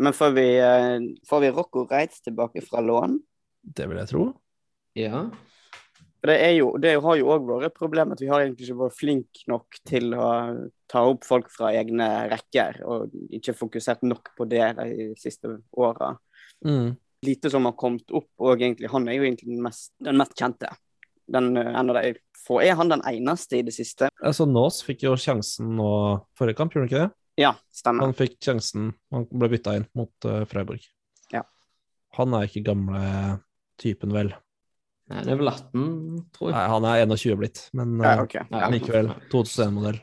[0.00, 3.18] Men får vi, eh, får vi Rocco Reitz tilbake fra lån?
[3.62, 4.26] Det vil jeg tro.
[4.96, 5.28] ja.
[6.20, 8.66] For det, er jo, det har jo òg vært et problem at vi har egentlig
[8.66, 10.26] ikke vært flinke nok til å
[10.90, 16.10] ta opp folk fra egne rekker, og ikke fokusert nok på det de siste åra.
[16.60, 16.92] Mm.
[17.24, 20.36] Lite som har kommet opp, og egentlig han er jo egentlig den mest, den mest
[20.36, 20.68] kjente.
[21.30, 22.60] Den, eh, en av de få.
[22.60, 24.10] Er han den eneste i det siste?
[24.20, 25.90] Altså, Nås fikk jo sjansen nå
[26.36, 27.19] forrige kamp, gjorde han ikke det?
[27.40, 28.04] Ja, stemmer.
[28.04, 30.84] Han fikk sjansen, han ble bytta inn mot uh, Freiburg.
[31.32, 31.40] Ja.
[32.18, 33.00] Han er ikke gamle
[33.80, 34.32] typen, vel.
[35.10, 35.86] Nei, det er vel 18,
[36.36, 36.54] tror jeg.
[36.54, 38.44] Nei, han er 21 blitt, men Ja, okay.
[38.52, 38.68] Ja.
[38.70, 39.98] likevel 2001-modell.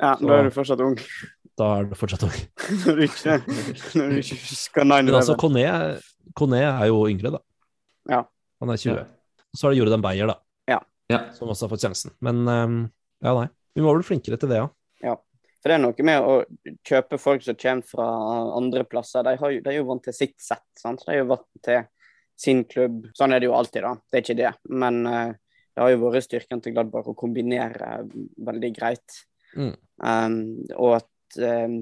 [0.00, 0.96] Ja, Så- da er du fortsatt ung.
[1.56, 2.34] Da er du fortsatt ung.
[2.84, 3.34] Når du ikke,
[3.96, 5.62] når du ikke husker 9 Men altså, Conné,
[6.36, 7.40] Kone er jo yngre, da.
[8.12, 8.18] Ja.
[8.60, 8.98] Han er 20.
[8.98, 9.06] Ja.
[9.56, 10.36] Så er det Jordan Beyer, da,
[11.08, 11.20] Ja.
[11.32, 12.12] som også har fått sjansen.
[12.20, 12.76] Men um,
[13.24, 13.46] ja, nei.
[13.72, 14.68] Vi må bli flinkere til det, ja.
[15.66, 16.34] For det er noe med å
[16.86, 18.04] kjøpe folk som kommer fra
[18.54, 19.24] andre plasser.
[19.26, 20.62] De, har de er jo vant til sitt sett.
[20.78, 21.00] sant?
[21.02, 21.80] De er jo vant til
[22.38, 23.08] sin klubb.
[23.18, 23.90] Sånn er det jo alltid, da.
[23.98, 24.52] Det er ikke det.
[24.70, 25.32] Men uh,
[25.74, 27.90] det har jo vært styrken til Gladbach å kombinere
[28.46, 29.18] veldig greit.
[29.58, 29.74] Mm.
[30.06, 30.38] Um,
[30.76, 31.76] og at um,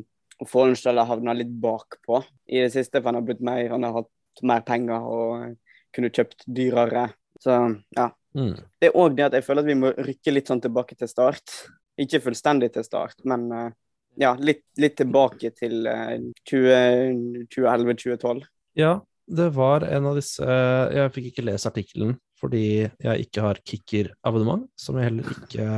[0.49, 2.25] Follensdal har havna litt bakpå
[2.57, 5.61] i det siste, for han har blitt mer, han har hatt mer penger og
[5.93, 7.11] kunne kjøpt dyrere.
[7.37, 7.61] Så
[8.01, 8.09] ja.
[8.33, 8.57] Mm.
[8.81, 11.13] Det er òg det at jeg føler at vi må rykke litt sånn tilbake til
[11.19, 11.67] start.
[12.01, 13.73] Ikke fullstendig til start, men eh,
[14.21, 16.17] ja, litt, litt tilbake til eh,
[16.51, 18.45] 20 2011-2012.
[18.79, 23.61] Ja, det var en av disse Jeg fikk ikke lest artikkelen fordi jeg ikke har
[23.65, 25.69] kicker-abonnement, som jeg heller ikke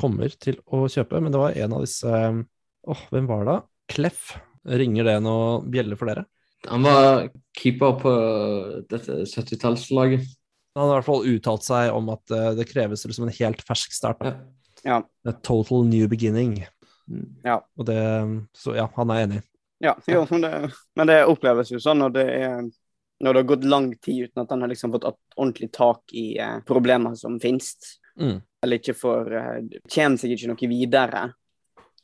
[0.00, 2.22] kommer til å kjøpe, men det var en av disse
[2.86, 3.56] Åh, hvem var det?
[3.92, 4.32] Kleff.
[4.66, 6.24] Ringer det noe bjelle for dere?
[6.66, 8.12] Han var keeper på
[8.90, 10.26] dette 70-tallslaget.
[10.76, 13.62] Han har i hvert fall uttalt seg om at eh, det kreves liksom en helt
[13.66, 14.22] fersk start.
[14.22, 14.32] da.
[14.32, 14.55] Ja.
[14.86, 15.02] Ja.
[15.26, 16.60] A total new beginning.
[17.44, 17.60] Ja.
[17.76, 18.00] Og det,
[18.54, 19.42] så ja, han er enig.
[19.82, 20.52] Ja, jo, men, det,
[20.96, 22.60] men det oppleves jo sånn når det, er,
[23.20, 26.28] når det har gått lang tid uten at han har liksom fått ordentlig tak i
[26.40, 27.74] eh, problemer som finnes.
[28.16, 28.38] Mm.
[28.64, 29.58] Eller ikke får eh,
[29.92, 31.26] Kommer seg ikke noe videre.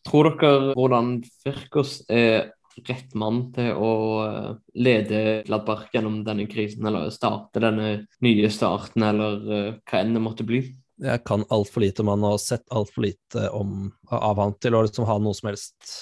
[0.03, 1.14] Tror dere hvordan
[1.45, 2.51] Firkos er
[2.88, 3.92] rett mann til å
[4.27, 4.51] eh,
[4.85, 7.92] lede Gladbach gjennom denne krisen, eller starte denne
[8.25, 10.64] nye starten, eller eh, hva enn det måtte bli?
[11.03, 14.77] Jeg kan altfor lite om han og har sett altfor lite om, av han til
[14.79, 15.95] å liksom ha noe som helst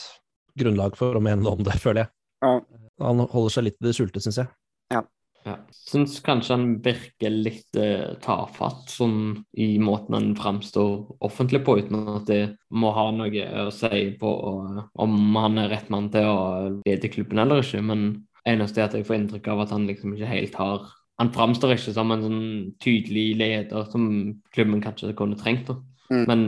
[0.61, 2.13] grunnlag for å mene noe om det, føler jeg.
[2.45, 2.57] Ja.
[3.01, 4.53] Han holder seg litt i det skjulte, syns jeg.
[5.45, 5.57] Ja.
[5.73, 12.03] Syns kanskje han virker litt eh, tafatt sånn i måten han framstår offentlig på, uten
[12.13, 16.29] at det må ha noe å si på og, om han er rett mann til
[16.29, 16.43] å
[16.85, 17.81] lede klubben eller ikke.
[17.81, 18.11] Men
[18.45, 21.75] eneste er at jeg får inntrykk av at han liksom ikke helt har Han framstår
[21.77, 22.45] ikke som en sånn
[22.81, 24.07] tydelig leder som
[24.55, 25.67] klubben kanskje kunne trengt.
[25.69, 25.77] da.
[26.11, 26.25] Mm.
[26.27, 26.45] Men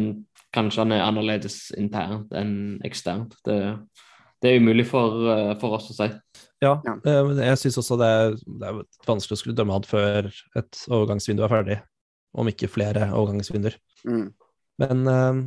[0.54, 3.36] kanskje han er annerledes internt enn eksternt.
[3.46, 3.58] Det,
[4.42, 6.08] det er umulig for, eh, for oss å si.
[6.62, 6.94] Ja, Ja.
[7.04, 10.84] eh, jeg syns også det er, det er vanskelig å skulle dømme han før et
[10.88, 11.78] overgangsvindu er ferdig,
[12.34, 13.76] om ikke flere overgangsvinduer.
[14.08, 14.32] Mm.
[14.80, 15.42] Men eh,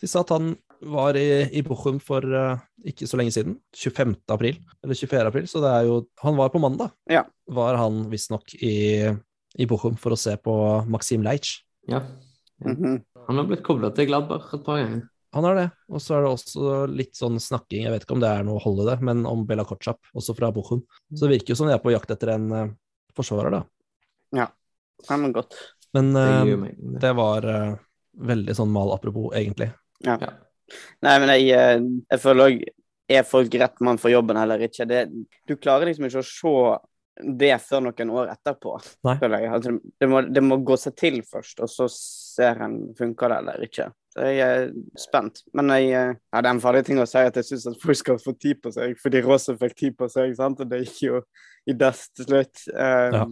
[0.00, 4.14] de sa at han var i, i Bochum for uh, ikke så lenge siden, 25.
[4.34, 5.26] april, eller 24.
[5.30, 7.24] april, så det er jo Han var på mandag, Ja.
[7.48, 9.06] var han visstnok i,
[9.58, 10.54] i Bochum for å se på
[10.88, 11.62] Maxim Leitsch.
[11.88, 12.02] Ja.
[12.64, 13.02] Mhm.
[13.26, 15.02] Han har blitt kobla til Gladbach et par ganger.
[15.34, 15.64] Han har det.
[15.90, 18.60] Og så er det også litt sånn snakking, jeg vet ikke om det er noe
[18.62, 20.84] hold i det, men om Bella Kotschap, også fra Bochum.
[21.12, 22.68] Så det virker jo som de er på jakt etter en uh,
[23.18, 23.64] forsvarer, da.
[24.36, 24.46] Ja,
[25.10, 25.58] Han var godt.
[25.92, 26.78] Men Det uh, jo mening.
[26.94, 27.00] det.
[27.04, 27.76] det var uh,
[28.16, 29.72] veldig sånn mal apropos, egentlig.
[30.06, 30.16] Ja.
[30.22, 30.30] Ja.
[31.04, 32.66] Nei, men jeg, eh, jeg føler òg
[33.06, 34.82] Er folk rett mann for jobben eller ikke?
[34.90, 35.04] Det,
[35.46, 36.54] du klarer liksom ikke å se
[37.38, 38.72] det før noen år etterpå.
[39.06, 39.14] Nei.
[39.20, 39.52] føler jeg.
[39.56, 43.38] Altså, det, må, det må gå seg til først, og så ser en funker det
[43.44, 43.86] eller ikke.
[44.12, 44.66] Så jeg er
[45.00, 45.40] spent.
[45.56, 47.80] Men jeg, eh, ja, det er en farlig ting å si at jeg syns at
[47.80, 50.60] folk skal få tid på seg, fordi Råse fikk tid på seg, sant?
[50.60, 51.22] og det gikk jo
[51.66, 52.66] i dass til slutt.
[52.74, 53.26] Um, Ja.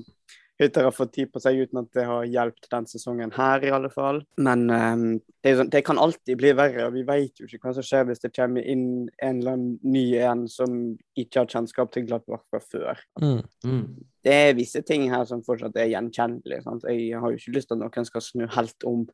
[0.65, 3.73] Hytter har fått tid på seg uten at det har hjulpet den sesongen her, i
[3.75, 4.23] alle fall.
[4.41, 5.05] Men um,
[5.45, 8.09] det, sånn, det kan alltid bli verre, og vi vet jo ikke hva som skjer
[8.09, 8.87] hvis det kommer inn
[9.19, 10.81] en eller annen ny en som
[11.21, 13.05] ikke har kjennskap til Gladbach fra før.
[13.23, 13.41] Mm.
[13.67, 13.87] Mm.
[14.25, 16.65] Det er visse ting her som fortsatt er gjenkjennelige.
[16.65, 16.89] Sant?
[16.89, 19.07] Jeg har jo ikke lyst til at noen skal snu helt om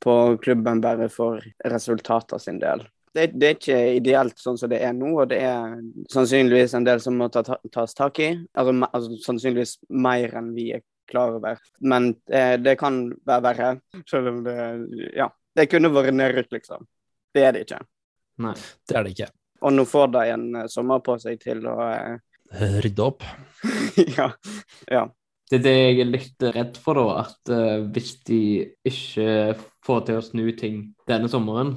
[0.00, 2.84] på klubben bare for resultater sin del.
[3.14, 5.80] Det, det er ikke ideelt sånn som det er nå, og det er
[6.12, 8.30] sannsynligvis en del som må ta, ta, tas tak i.
[8.54, 11.58] Altså, altså sannsynligvis mer enn vi er klar over.
[11.82, 13.74] Men eh, det kan være verre,
[14.10, 14.56] selv om det
[15.16, 15.30] Ja.
[15.50, 16.84] Det kunne vært nedrykk, liksom.
[17.34, 17.80] Det er det ikke.
[18.44, 18.54] Nei.
[18.86, 19.26] Det er det ikke.
[19.66, 23.26] Og nå får de en eh, sommer på seg til å eh, Rydde opp.
[24.16, 24.30] Ja.
[24.88, 25.02] ja.
[25.50, 27.24] Det er det jeg er litt redd for, da.
[27.26, 28.40] At uh, hvis de
[28.86, 30.76] ikke får til å snu ting
[31.10, 31.74] denne sommeren,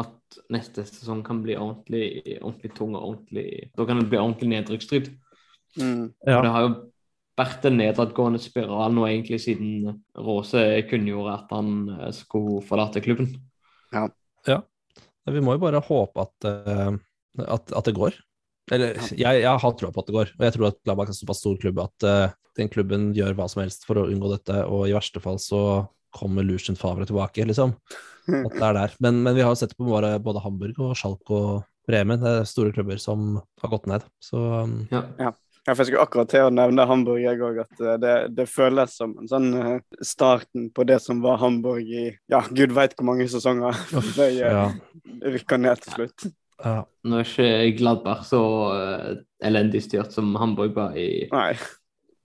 [0.00, 4.48] at neste sesong kan bli ordentlig, ordentlig tung og ordentlig Da kan det bli ordentlig
[4.54, 5.12] nedrykksstrid.
[5.80, 6.12] Mm.
[6.26, 6.40] Ja.
[6.40, 6.72] Det har jo
[7.40, 13.32] vært en nedadgående spiral nå egentlig siden Råse kunngjorde at han eh, skulle forlate klubben.
[14.48, 14.60] ja
[15.32, 16.92] Vi må jo bare håpe at, eh,
[17.46, 18.16] at, at det går.
[18.72, 21.18] Eller jeg, jeg har troa på at det går, og jeg tror at Gladbach er
[21.18, 24.60] såpass stor klubb at uh, den klubben gjør hva som helst for å unngå dette,
[24.68, 25.62] og i verste fall så
[26.14, 27.74] kommer Lucien Favre tilbake, liksom.
[28.46, 28.96] At det er der.
[29.04, 31.52] Men, men vi har sett på både, Hamburg og Schalke og
[31.88, 34.04] Bremen, det er store klubber som har gått ned.
[34.22, 35.32] Så um, Ja.
[35.62, 37.60] Ja, for Jeg skulle akkurat til å nevne Hamburg, jeg òg.
[37.62, 41.86] At eh, det, det føles som en sånn eh, starten på det som var Hamburg
[41.86, 43.78] i ja, gud veit hvor mange sesonger.
[44.18, 44.64] De eh, ja,
[45.22, 46.26] rykker ned til slutt.
[46.64, 46.80] ja.
[47.06, 48.42] Nå er ikke Gladberg så
[49.42, 51.28] elendig styrt som Hamburg var i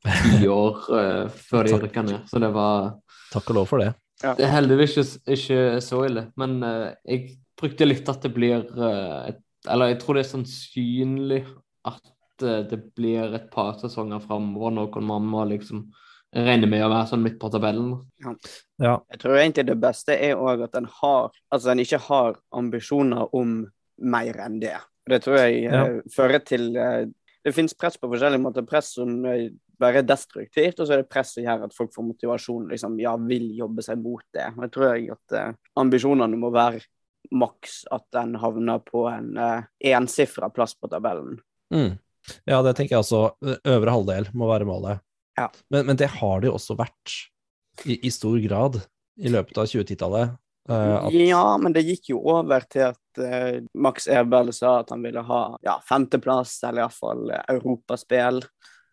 [0.06, 2.20] ti år uh, før de rykka ned.
[2.30, 2.94] Så det var
[3.34, 3.90] Takk og lov for det.
[4.22, 8.66] Det er heldigvis ikke, ikke så ille, men uh, jeg frykter litt at det blir
[8.78, 11.40] uh, et, Eller jeg tror det er sannsynlig
[11.86, 12.02] at
[12.44, 15.88] uh, det blir et par sesonger framover når man må liksom
[16.34, 17.94] regne med å være sånn midt på tabellen.
[18.82, 22.36] Ja, Jeg tror egentlig det beste er òg at en har Altså en ikke har
[22.52, 23.62] ambisjoner om
[23.98, 24.76] mer enn det.
[25.08, 25.86] Det tror jeg Ja.
[26.14, 28.68] fører til Det finnes press på forskjellige måter.
[28.68, 29.24] Press som
[29.86, 33.16] er destruktivt, og så er det press som gjør at folk får motivasjon, liksom, ja,
[33.18, 34.48] vil jobbe seg mot det.
[34.58, 36.82] Og jeg tror jeg at eh, ambisjonene må være
[37.38, 39.64] maks at den havner på en eh,
[39.94, 41.40] ensifra plass på tabellen.
[41.74, 41.98] mm.
[42.48, 43.22] ja, det tenker jeg også.
[43.68, 45.04] Øvre halvdel må være målet.
[45.38, 45.50] Ja.
[45.70, 47.14] Men, men det har det jo også vært
[47.86, 48.80] i, i stor grad
[49.22, 50.36] i løpet av 2010-tallet.
[50.70, 54.92] eh, at- Ja, men det gikk jo over til at uh, Max Eberle sa at
[54.94, 58.42] han ville ha ja, femteplass, eller iallfall europaspill.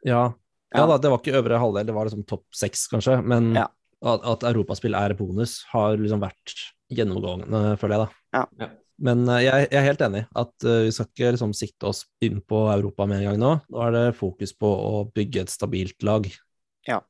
[0.04, 0.32] Ja,
[0.74, 0.86] ja Ja.
[0.90, 3.18] da, det var ikke øvre halvdel, det var liksom topp seks, kanskje.
[3.24, 3.68] Men Ja.
[4.04, 6.54] at, at europaspill er bonus, har liksom vært
[6.92, 8.40] gjennomgående, føler jeg, da.
[8.40, 8.46] Ja.
[8.60, 8.70] Ja.
[9.04, 12.04] Men eh, jeg, jeg er helt enig at uh, vi skal ikke liksom sikte oss
[12.22, 13.52] inn på Europa med en gang nå.
[13.74, 16.28] Nå er det fokus på å bygge et stabilt lag.
[16.86, 17.00] Ja,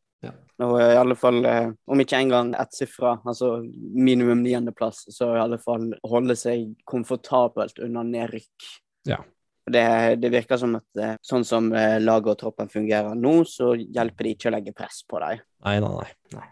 [0.65, 3.59] Og i alle fall, eh, om ikke engang ettsifra, altså
[3.93, 8.69] minimum niendeplass, så i alle fall holde seg komfortabelt unna nedrykk.
[9.11, 9.19] Ja.
[9.67, 13.71] Det, det virker som at eh, sånn som eh, laget og troppen fungerer nå, så
[13.81, 15.41] hjelper det ikke å legge press på dem.
[15.65, 16.49] Nei, nei, nei.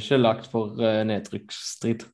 [0.00, 2.06] Ikke lagt for uh, nedrykksstrid.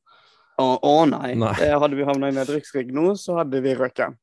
[0.61, 1.37] Å å nei.
[1.39, 1.55] Nei.
[1.55, 4.19] Hadde vi havna i nedrykksstrid nå, så hadde vi røket.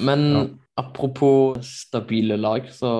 [0.00, 0.42] Men Ja.
[0.80, 2.90] apropos stabile lag, så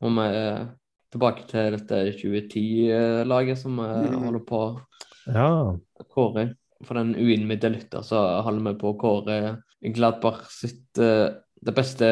[0.00, 0.66] må vi uh,
[1.12, 4.22] tilbake til dette 2010-laget som vi Mhm.
[4.24, 4.80] holder på å
[5.26, 5.76] Ja.
[6.14, 6.54] kåre.
[6.84, 12.08] For den uinnvidde lytter så holder vi på å kåre Gladbach sitt eh, det beste,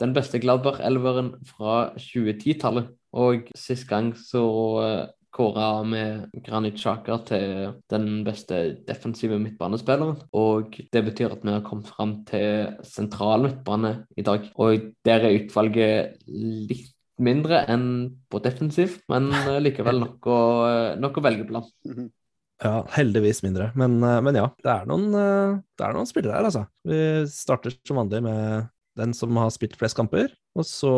[0.00, 2.92] den beste Gladbach-elveren fra 2010-tallet.
[3.20, 4.42] Og sist gang så
[4.78, 6.02] uh, kåra vi
[6.46, 10.16] Granit Xhaka til den beste defensive midtbanespilleren.
[10.32, 14.48] Og det betyr at vi har kommet fram til sentral midtbane i dag.
[14.56, 17.88] Og der er utvalget litt mindre enn
[18.32, 20.40] på defensiv, men eh, likevel nok å,
[20.70, 21.74] eh, nok å velge blant.
[22.60, 23.70] Ja, heldigvis mindre.
[23.74, 26.66] Men, eh, men ja, det er, noen, eh, det er noen spillere her, altså.
[26.84, 27.00] Vi
[27.32, 28.68] starter som vanlig med
[29.00, 30.92] den som har spilt flest kamper, og så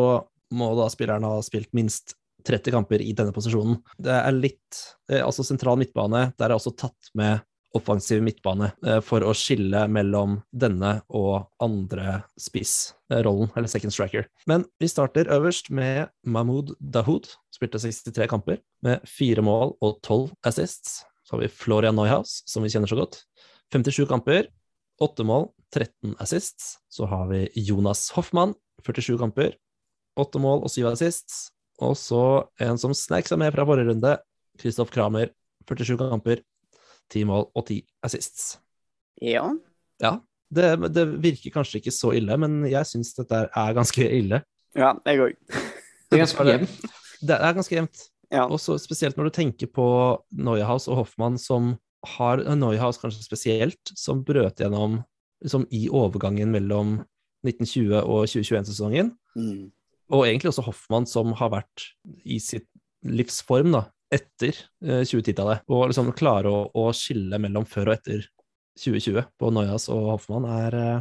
[0.53, 3.79] må da spilleren ha spilt minst 30 kamper i denne posisjonen.
[3.95, 8.67] Det er litt eh, Altså sentral midtbane, der er også tatt med offensiv midtbane
[9.01, 14.27] for å skille mellom denne og andre spissrollen, eller second striker.
[14.45, 17.31] Men vi starter øverst med Mahmoud Dahoud.
[17.49, 20.99] Spilte 63 kamper med fire mål og tolv assists.
[21.33, 23.15] Så har vi Florian Neuhaus, som vi kjenner så godt.
[23.73, 24.51] 57 kamper,
[25.01, 26.75] 8 mål, 13 assists.
[26.93, 28.53] Så har vi Jonas Hoffmann,
[28.85, 29.55] 47 kamper,
[30.13, 31.39] 8 mål og 7 assists.
[31.81, 32.21] Og så
[32.61, 34.13] en som snek seg med fra forrige runde,
[34.61, 35.33] Kristoff Kramer,
[35.65, 36.45] 47 kamper,
[37.09, 38.59] 10 mål og 10 assists.
[39.17, 39.47] Ja.
[40.05, 40.19] Ja,
[40.53, 44.43] det, det, virker kanskje ikke så ille, men jeg syns dette er ganske ille.
[44.77, 45.41] Ja, jeg òg.
[46.13, 46.81] Det er ganske jevnt.
[47.33, 48.09] Det er ganske jevnt.
[48.33, 48.47] Ja.
[48.49, 49.87] Og så spesielt når du tenker på
[50.33, 51.75] Neuhaus og Hoffmann, som
[52.17, 54.99] har Neuhaus kanskje spesielt, som brøt gjennom
[55.43, 56.97] liksom, i overgangen mellom
[57.45, 59.13] 1920- og 2021-sesongen.
[59.37, 59.71] Mm.
[60.13, 61.87] Og egentlig også Hoffmann, som har vært
[62.25, 62.67] i sitt
[63.03, 65.63] livsform da, etter eh, 2010-tallet.
[65.71, 68.27] Og liksom klare å, å, skille mellom før og etter
[68.81, 70.99] 2020 på Neuhaus og Hoffmann, er, eh,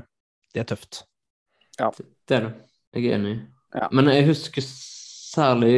[0.55, 1.05] det er tøft.
[1.80, 1.91] Ja.
[2.28, 2.55] Det er det.
[2.93, 3.37] Jeg er enig.
[3.72, 3.89] Ja.
[3.95, 4.64] Men jeg husker
[5.33, 5.76] særlig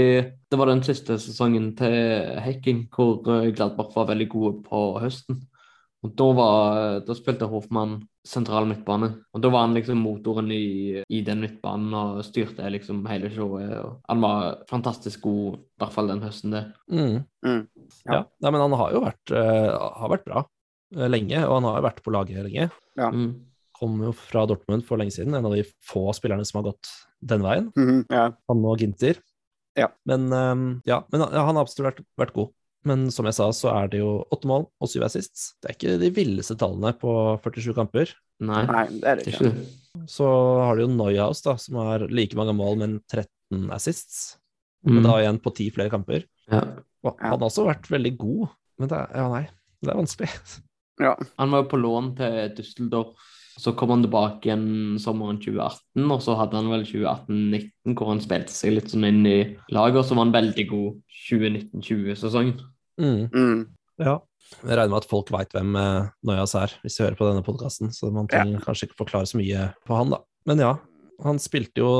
[0.51, 5.43] Det var den siste sesongen til Hekking hvor eh, Gladbach var veldig gode på høsten.
[6.05, 9.09] Og da, var, da spilte Hoffmann sentral midtbane.
[9.33, 13.73] Og da var han liksom motoren i, i den midtbanen og styrte liksom hele showet.
[13.81, 16.65] Og han var fantastisk god, i hvert fall den høsten, det.
[16.93, 17.17] Mm.
[17.45, 17.63] Mm.
[18.05, 18.21] Ja.
[18.21, 21.81] Nei, men han har jo vært, uh, har vært bra uh, lenge, og han har
[21.81, 22.69] jo vært på laget lenge.
[23.01, 23.09] Ja.
[23.09, 23.31] Mm.
[23.81, 26.93] Kom jo fra Dortmund for lenge siden, en av de få spillerne som har gått
[27.25, 27.73] den veien.
[27.81, 28.29] Mhm, ja.
[28.53, 29.25] Han og Ginter.
[29.79, 29.89] Ja.
[30.09, 32.53] Men, um, ja, men ja, han har absolutt vært, vært god.
[32.85, 35.55] Men som jeg sa, så er det jo åtte mål og syv assists.
[35.62, 38.12] Det er ikke de villeste tallene på 47 kamper.
[38.45, 39.53] Nei, Nei, det er det ikke.
[40.11, 40.27] Så
[40.61, 44.35] har du jo Neuhaus, da, som har like mange mål, men 13 assists.
[44.85, 44.99] Mm.
[44.99, 46.27] Men da igjen på ti flere kamper.
[46.53, 46.61] Ja.
[47.05, 49.45] Og han har også vært veldig god, men det er, ja, nei,
[49.81, 50.31] det er vanskelig.
[51.03, 51.16] Ja.
[51.41, 53.33] Han var jo på lån til Düsseldorf.
[53.55, 58.23] Så kom han tilbake igjen sommeren 2018, og så hadde han vel 2018-19 hvor han
[58.25, 59.39] spilte seg litt sånn inn i
[59.75, 60.97] laget, og så var han veldig god
[61.29, 62.57] 2019-20-sesongen.
[63.01, 63.29] Mm.
[63.31, 63.61] Mm.
[64.03, 64.19] Ja.
[64.61, 67.45] Jeg regner med at folk veit hvem eh, Neuhaus er, hvis de hører på denne
[67.47, 70.21] podkasten, så man trenger kanskje ikke forklare så mye på han, da.
[70.51, 70.73] Men ja,
[71.25, 71.95] han spilte jo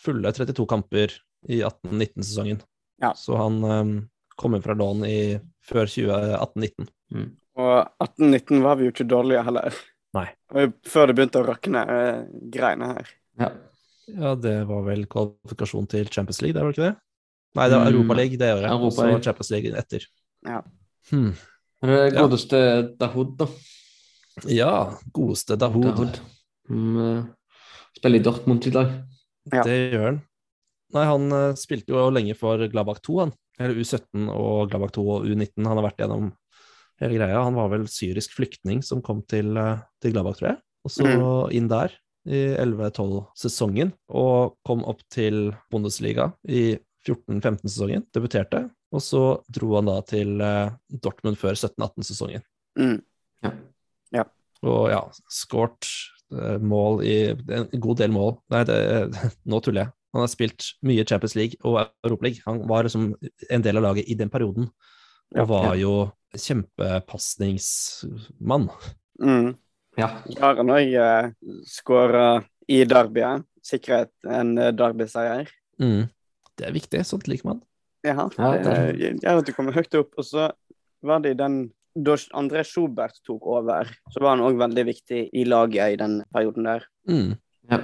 [0.00, 1.18] fulle 32 kamper
[1.50, 2.62] i 18-19-sesongen,
[3.02, 3.12] Ja.
[3.16, 3.94] så han um,
[4.40, 5.20] kom inn fra lån i
[5.66, 6.88] før 2018-19.
[7.14, 7.28] Mm.
[7.60, 7.74] Og
[8.06, 9.76] 18-19 var vi jo ikke dårlige heller.
[10.16, 10.26] Nei.
[10.90, 13.10] Før det begynte å rakne eh, greiene her.
[13.40, 13.50] Ja.
[14.10, 16.96] Ja, det var vel kvalifikasjon til Champions League, det var ikke det?
[17.54, 19.06] Nei, det var Mm, Europa League det året, og så.
[19.22, 20.06] Champions League etter.
[20.46, 20.62] Ja.
[21.10, 21.32] Hmm.
[21.82, 22.22] Men det Ja.
[22.26, 22.58] godeste
[22.98, 23.46] Dahoud, da.
[24.50, 24.72] Ja,
[25.12, 25.84] godeste Dahoud.
[25.84, 26.18] Dahoud.
[26.68, 27.24] Mm, eh,
[27.98, 28.90] spiller i Dortmund i dag.
[29.52, 29.62] Ja.
[29.62, 30.20] Det gjør han.
[30.92, 33.32] Nei, han eh, spilte jo lenge for Gladbach 2, han.
[33.60, 35.66] Eller U17 og Gladbach 2 og U19.
[35.66, 36.32] Han har vært gjennom
[37.00, 37.42] hele greia.
[37.44, 40.60] Han var vel syrisk flyktning som kom til, eh, til Gladbach, tror jeg.
[40.86, 41.24] Og så mm.
[41.56, 41.94] inn der
[42.28, 46.76] i 11-12-sesongen, og kom opp til Bundesliga i
[47.08, 48.04] 14-15-sesongen.
[48.12, 48.66] Debuterte.
[48.92, 49.22] Og så
[49.52, 50.72] dro han da til eh,
[51.02, 52.44] Dortmund før 17-18-sesongen.
[52.78, 52.98] Mm.
[54.14, 54.24] Ja.
[54.66, 55.00] Og ja,
[55.32, 55.88] skåret
[56.34, 58.34] eh, mål i En god del mål.
[58.52, 58.78] Nei, det,
[59.50, 59.94] nå tuller jeg.
[60.10, 62.42] Han har spilt mye Champions League og Europaliga.
[62.48, 63.12] Han var liksom
[63.48, 64.99] en del av laget i den perioden, Ja,
[65.38, 68.68] og var jo kjempepasningsmann.
[69.22, 69.54] Mm.
[69.98, 70.08] Ja.
[70.40, 71.32] Har han òg uh,
[71.68, 73.42] skåra i derbyet?
[73.66, 75.48] Sikret en uh, derbyseier?
[75.82, 76.02] Mm.
[76.56, 77.60] Det er viktig, sånt liker man.
[78.06, 78.94] Ja, Ja, det er...
[79.20, 80.10] gjør at du kommer høyt opp.
[80.16, 80.42] Og så
[81.04, 81.54] var det i den
[81.90, 86.22] Da André Schubert tok over, så var han òg veldig viktig i laget i den
[86.30, 86.82] perioden der.
[87.10, 87.34] Mm.
[87.70, 87.78] Ja.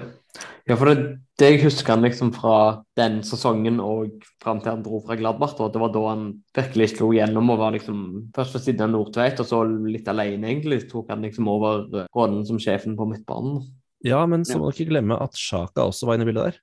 [0.66, 0.96] ja, for det,
[1.38, 5.54] det jeg husker han liksom fra den sesongen og fram til han dro fra Gladbach,
[5.62, 6.26] og det var da han
[6.56, 8.00] virkelig slo gjennom og var liksom
[8.36, 12.44] først ved siden av Nordtveit, og så litt alene, egentlig, tok han liksom over rollen
[12.48, 13.62] som sjefen på midtbanen.
[14.04, 14.58] Ja, men så Ja.
[14.58, 16.58] må du ikke glemme at Sjaka også var inne i bildet der.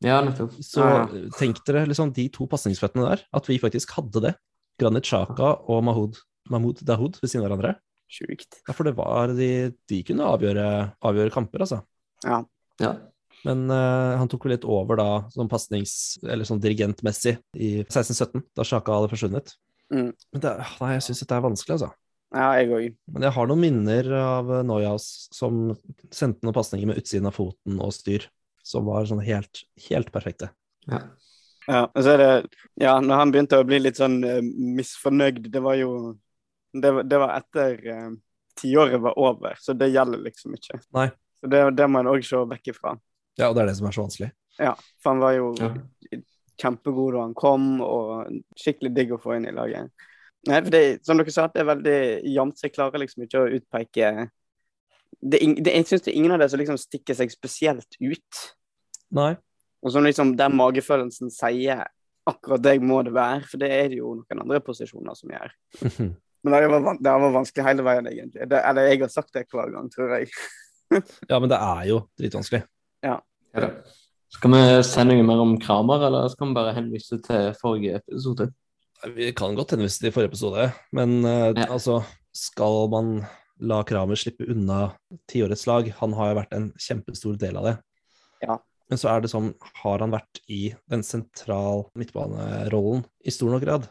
[0.00, 0.52] Ja, nettopp.
[0.62, 1.06] Så Ja.
[1.36, 4.34] tenk dere liksom de to pasningsføttene der, at vi faktisk hadde det.
[4.78, 6.14] Granit Sjaka og Mahud,
[6.48, 7.76] Mahmoud Dahoud ved siden av hverandre.
[8.08, 8.62] Sjukt.
[8.66, 11.82] Ja, for det var de, de kunne avgjøre, avgjøre kamper, altså.
[12.24, 12.44] Ja.
[12.82, 12.94] Ja.
[13.46, 18.42] Men uh, han tok vel litt over da, som pasnings- eller sånn dirigentmessig, i 16-17,
[18.58, 19.52] da Sjaka hadde forsvunnet.
[19.94, 20.10] Mm.
[20.34, 20.52] Men det,
[20.82, 21.92] nei, jeg syns dette er vanskelig, altså.
[22.34, 22.88] ja, jeg òg.
[23.14, 25.60] Men jeg har noen minner av eh, Neuhaus som
[26.12, 28.26] sendte noen pasninger med utsiden av foten og styr,
[28.66, 30.50] som var sånn helt, helt perfekte.
[30.90, 31.04] Ja.
[31.68, 32.28] Ja, og så er det
[32.80, 35.90] Ja, når han begynte å bli litt sånn uh, misfornøyd, det var jo
[36.72, 38.12] Det, var- det var etter uh,
[38.60, 40.78] tiåret var over, så det gjelder liksom ikke.
[40.96, 41.10] Nei.
[41.38, 42.96] Så det, det må en òg se vekk ifra.
[43.38, 44.30] Ja, og det er det som er så vanskelig.
[44.58, 44.72] Ja,
[45.02, 45.70] for han var jo Ja.
[46.58, 49.92] kjempegod da han kom, og skikkelig digg å få inn i laget.
[50.48, 51.98] Nei, for det, som dere sa, det er veldig
[52.34, 54.10] jevnt, så jeg klarer liksom ikke å utpeke
[55.18, 58.42] det, det, Jeg syns det er ingen av det som liksom stikker seg spesielt ut.
[59.14, 59.32] Nei.
[59.82, 61.84] Og som liksom der magefølelsen sier
[62.28, 65.54] akkurat det må det være, for det er det jo noen andre posisjoner som gjør.
[66.44, 68.46] Men det var, det var vanskelig hele veien, egentlig.
[68.50, 70.28] Det, eller jeg har sagt det hver gang, tror jeg.
[70.92, 72.62] Ja, men det er jo dritvanskelig.
[73.04, 73.18] Ja,
[73.56, 73.70] ja
[74.32, 78.50] Skal vi si noe mer om Kramer, eller skal vi bare henvise til forrige episode?
[79.14, 81.68] Vi kan godt henvise til forrige episode, men uh, Ja.
[81.70, 82.02] altså
[82.34, 83.12] Skal man
[83.58, 84.92] la Kramer slippe unna
[85.30, 85.88] tiårets lag?
[86.00, 87.76] Han har jo vært en kjempestor del av det.
[88.44, 88.58] Ja.
[88.88, 93.64] Men så er det sånn, har han vært i den sentral midtbanerollen i stor nok
[93.64, 93.88] grad?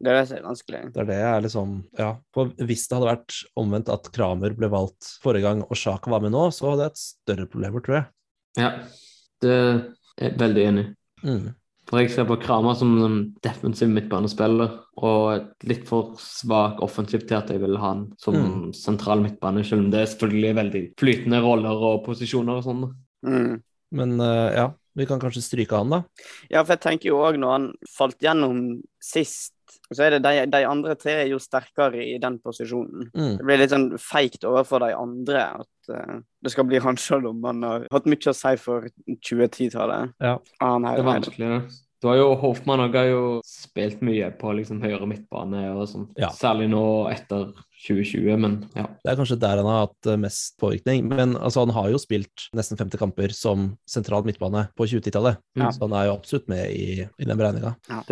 [0.00, 0.80] Det er det som er vanskelig.
[0.94, 2.10] Det er det jeg er liksom Ja.
[2.32, 6.24] For hvis det hadde vært omvendt at Kramer ble valgt forrige gang og Sjaka var
[6.24, 8.06] med nå, så hadde jeg et større problem, tror jeg.
[8.58, 8.70] Ja,
[9.44, 9.80] det er
[10.20, 10.94] jeg veldig enig i.
[11.28, 11.50] Mm.
[11.90, 17.36] For jeg ser på Kramer som en defensiv midtbanespiller, og litt for svak offensivt til
[17.40, 18.72] at jeg vil ha han som Mm.
[18.72, 22.84] sentral midtbane, selv om det er selvfølgelig veldig flytende roller og posisjoner og sånn.
[23.26, 23.62] Mm.
[23.92, 26.02] Men uh, ja, vi kan kanskje stryke han, da.
[26.48, 29.52] Ja, for jeg tenker jo òg når han falt gjennom sist,
[29.96, 33.08] så er det de, de andre tre er jo sterkere i den posisjonen.
[33.10, 33.36] Mm.
[33.40, 37.32] Det blir litt sånn feigt overfor de andre at uh, det skal bli han selv
[37.32, 40.14] om han har hatt mye å si for 2010-tallet.
[40.22, 40.36] Ja.
[40.62, 41.80] Han Det er vanskelig, det.
[42.00, 46.06] Det var jo Hoffmann òg har jo spilt mye på liksom høyre midtbane og sånn,
[46.16, 46.30] Ja.
[46.32, 47.50] særlig nå etter
[47.80, 48.84] 2020, men ja.
[49.00, 51.06] Det er kanskje der han har hatt eh, mest påvirkning.
[51.08, 55.40] Men altså, han har jo spilt nesten 50 kamper som sentral midtbane på 2010-tallet.
[55.56, 55.70] Ja.
[55.72, 57.72] Så han er jo absolutt med i, i den beregninga.
[57.88, 58.02] Ja.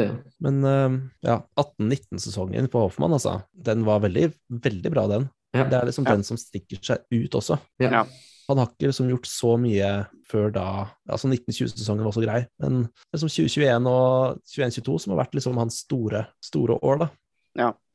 [0.45, 0.97] Men eh,
[1.29, 3.41] ja, 18-19-sesongen på Hoffmann, altså.
[3.53, 4.31] Den var veldig,
[4.69, 5.29] veldig bra, den.
[5.57, 5.65] Ja.
[5.69, 6.17] Det er liksom Ja.
[6.17, 7.59] den som stikker seg ut også.
[7.83, 7.91] Ja.
[8.01, 8.07] Ja.
[8.49, 9.89] Han har ikke liksom gjort så mye
[10.31, 10.69] før da.
[11.13, 15.83] Altså 1920-sesongen var så grei, men liksom 2021 og 2021-2022 som har vært liksom hans
[15.85, 17.09] store, store år, da.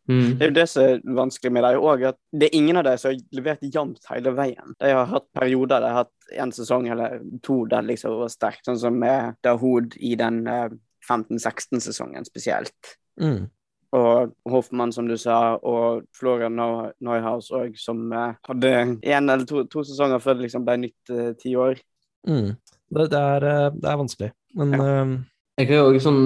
[0.09, 0.35] Mm.
[0.35, 2.85] Det er jo det som er vanskelig med dem òg, at det er ingen av
[2.87, 4.75] dem som har levert jevnt hele veien.
[4.79, 8.65] De har hatt perioder, de har hatt en sesong eller to der liksom var sterkt,
[8.67, 10.69] sånn som med Dahoud i den eh,
[11.07, 12.95] 15-16-sesongen spesielt.
[13.21, 13.45] Mm.
[13.93, 18.73] Og Hoffmann, som du sa, og Florian Neuhaus òg, som eh, hadde
[19.05, 21.79] én eller to, to sesonger før det liksom ble nytt eh, tiår.
[22.27, 22.55] Mm.
[22.93, 24.31] Det, det, er, eh, det er vanskelig.
[24.59, 25.15] Men eh,
[25.61, 26.23] Jeg kan jo sånn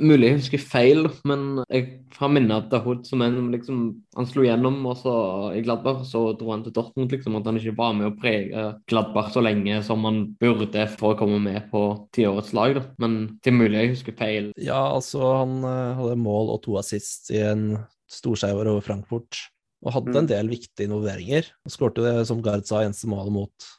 [0.00, 3.82] Mulig jeg husker feil, men jeg har minnet at Dahoud som en liksom
[4.16, 5.12] Han slo gjennom og så
[5.52, 7.36] i Gladbach, så dro han til Dortmund, liksom.
[7.36, 11.18] At han ikke var med å prege Gladbach så lenge som han burde for å
[11.20, 11.82] komme med på
[12.16, 12.84] tiårets lag, da.
[13.04, 14.52] Men det er mulig jeg husker feil.
[14.56, 17.66] ja, altså, han eh, hadde mål og to assist i en
[18.08, 19.50] storseier over Frankfurt.
[19.84, 20.16] Og hadde Mm.
[20.22, 21.50] en del viktige involveringer.
[21.66, 23.72] Og skårte det, som Gard sa, eneste målet mot,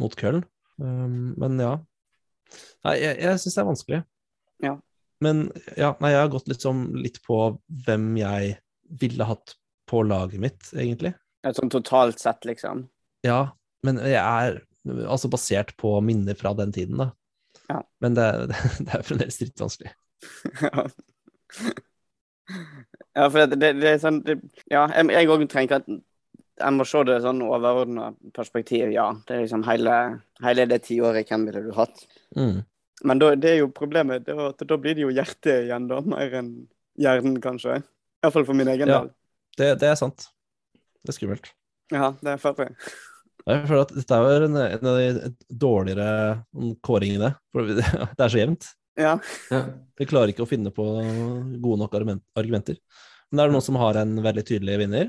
[0.00, 0.40] mot Köln.
[0.80, 1.74] Um, men ja.
[2.86, 4.00] Nei, jeg, jeg syns det er vanskelig.
[4.64, 4.78] Ja.
[5.24, 7.42] Men ja, nei, jeg har gått liksom litt på
[7.86, 8.54] hvem jeg
[9.00, 9.56] ville hatt
[9.90, 11.12] på laget mitt, egentlig.
[11.46, 12.86] Et sånn totalt sett, liksom.
[13.26, 13.52] Ja,
[13.86, 14.60] men jeg er
[15.06, 17.10] altså basert på minner fra den tiden, da.
[17.68, 17.82] Ja.
[18.00, 18.28] Men det,
[18.86, 19.92] det er fremdeles dritvanskelig.
[20.62, 20.86] Ja.
[23.18, 24.36] ja, for det, det, det er sånn det,
[24.68, 25.88] Ja, jeg òg tenker at
[26.60, 29.08] jeg må se det sånn overordna perspektiv, ja.
[29.26, 29.96] Det er liksom hele,
[30.44, 32.04] hele det tiåret, hvem ville du hatt?
[32.36, 32.60] Mm.
[33.04, 35.86] Men da, det er jo problemet, det er at da blir det jo hjertet igjen,
[35.88, 36.50] da, mer enn
[37.00, 37.78] hjernen, kanskje.
[38.20, 38.98] Iallfall for min egen Ja.
[39.00, 39.12] del.
[39.56, 40.26] Det, det er sant.
[41.00, 41.48] Det er skummelt.
[41.92, 42.68] Ja, det er ferdig.
[43.48, 46.10] Jeg føler at dette er en, en av de dårligere
[46.84, 47.32] kåringene.
[47.54, 47.86] For det
[48.20, 48.68] er så jevnt.
[49.00, 49.14] Ja.
[49.50, 49.62] Ja.
[49.96, 50.84] Vi klarer ikke å finne på
[51.62, 52.76] gode nok argumenter.
[53.30, 55.08] Men er det noen som har en veldig tydelig vinner?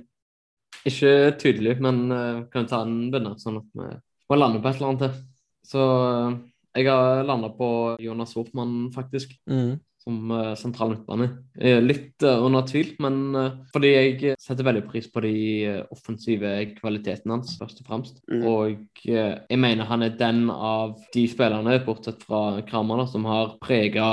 [0.87, 1.11] Ikke
[1.41, 2.07] tydelig, men
[2.53, 3.89] kan vi ta en vinner, sånn at vi
[4.31, 5.19] må lande på et eller annet til.
[5.67, 6.37] Så eh,
[6.75, 9.33] jeg har landa på Jonas Hortmann, faktisk.
[9.49, 9.79] Mm.
[10.01, 11.27] Som uh, sentral midtbane.
[11.59, 15.33] Eh, Litt eh, under tvil, men eh, fordi jeg setter veldig pris på de
[15.69, 18.21] eh, offensive kvalitetene hans, først og fremst.
[18.31, 18.45] Mm.
[18.49, 23.27] Og eh, jeg mener han er den av de spillerne, bortsett fra Kramer, da, som
[23.29, 24.07] har prega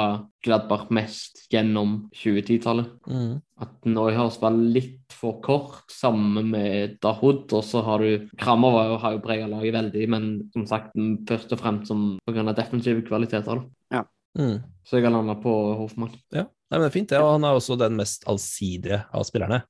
[0.44, 2.92] Gladbach mest gjennom 2010-tallet.
[3.08, 3.32] Mm.
[3.64, 7.48] At Neuhaus var litt for kort, sammen med Dahoud.
[7.48, 10.94] Og så har du Kramer var jo, har jo prega laget veldig, men som sagt
[11.28, 12.52] først og fremst som pga.
[12.52, 13.64] defensive kvaliteter.
[13.64, 14.04] da.
[14.38, 14.60] Mm.
[14.86, 16.14] Så jeg har landa på Hoffmann.
[16.34, 17.20] Ja, Nei, men det er fint, det.
[17.24, 19.62] Og han er også den mest allsidige av spillerne.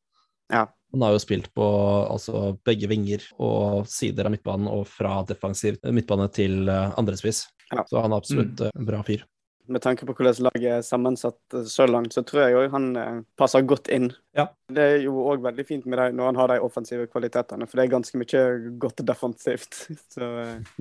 [0.50, 0.64] Ja.
[0.92, 1.64] Han har jo spilt på
[2.08, 7.44] altså, begge vinger og sider av midtbanen, og fra defensiv midtbane til uh, andrespiss.
[7.70, 7.84] Ja.
[7.86, 8.70] Så han er absolutt mm.
[8.72, 9.22] en bra fyr.
[9.68, 12.86] Med tanke på hvordan laget er sammensatt eh, så langt, så tror jeg òg han
[12.96, 14.06] eh, passer godt inn.
[14.32, 14.46] Ja.
[14.72, 17.76] Det er jo òg veldig fint med det når han har de offensive kvalitetene, for
[17.76, 18.46] det er ganske mye
[18.80, 19.82] godt defensivt.
[20.14, 20.80] Så eh,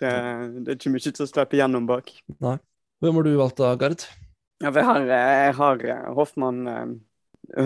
[0.00, 0.14] det,
[0.64, 2.14] det er ikke mye som slipper gjennom bak.
[3.04, 4.06] Hvem har du valgt da, Gard?
[4.64, 6.86] Ja, jeg har, jeg har eh, Hoffmann eh,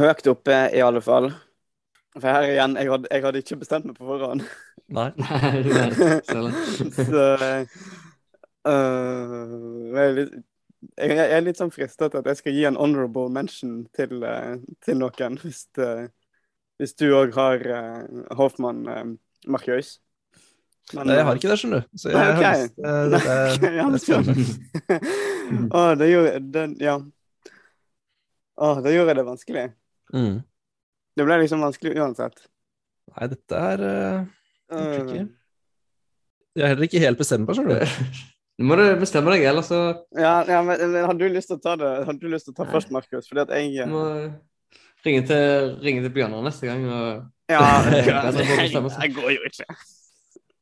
[0.00, 1.30] høyt oppe, i alle fall.
[2.16, 4.42] For her igjen, jeg hadde, jeg hadde ikke bestemt meg på forhånd.
[4.90, 5.10] Nei.
[6.96, 7.62] Så uh,
[8.66, 10.34] jeg, er litt,
[10.98, 14.26] jeg jeg er litt sånn fristet til at jeg skal gi en honorable mention til,
[14.26, 16.10] uh, til noen, hvis, uh,
[16.82, 17.66] hvis du òg har
[18.34, 19.06] Hoffmann uh,
[19.46, 20.00] Markjøs.
[20.96, 21.98] Nei, jeg har ikke det, skjønner du.
[22.02, 22.42] Så jeg Nei, ok.
[22.44, 23.20] har lyst, eh, det,
[23.62, 25.00] det, det spennende.
[25.70, 26.96] Å, det gjorde den, Ja.
[28.60, 29.66] Å, det gjorde det vanskelig.
[30.12, 30.40] Mm.
[31.16, 32.42] Det ble liksom vanskelig uansett.
[33.14, 34.18] Nei, dette er uh,
[34.70, 35.22] tricky.
[35.22, 35.30] Øh,
[36.58, 38.20] Jeg er heller ikke helt bestemt på, skjønner du.
[38.60, 39.78] Nå må du bestemme deg, ellers så
[40.12, 42.52] ja, ja, men, men har du lyst til å ta det Har du lyst til
[42.52, 42.72] å ta Nei.
[42.74, 43.30] først, Markus?
[43.30, 44.02] Fordi at jeg må
[45.06, 46.84] ringe til, ringe til Bjørnar neste gang.
[46.84, 47.22] Og...
[47.48, 48.34] Ja, Det jeg,
[48.74, 48.76] seg.
[49.00, 49.78] jeg går jo ikke.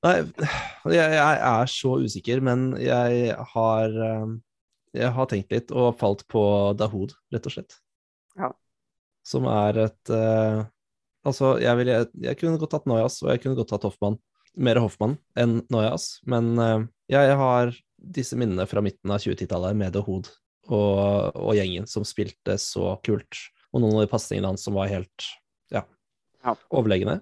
[0.06, 0.14] Nei,
[0.94, 4.36] jeg, jeg er så usikker, men jeg har eh,
[4.94, 6.42] Jeg har tenkt litt og falt på
[6.78, 7.78] Dahoud, rett og slett.
[8.38, 8.52] Ja.
[9.26, 10.62] Som er et uh,
[11.26, 11.90] Altså, jeg, vil,
[12.24, 14.16] jeg kunne godt tatt Noyas, og jeg kunne godt tatt Hoffmann.
[14.56, 19.92] Mer Hoffmann enn Noyas, men uh, jeg har disse minnene fra midten av 2010-tallet med
[19.98, 20.30] Dahoud
[20.70, 23.42] og, og gjengen som spilte så kult,
[23.72, 25.28] og noen av de pasningene hans som var helt
[25.74, 25.84] ja,
[26.44, 26.54] Ja.
[26.70, 27.18] overlegne.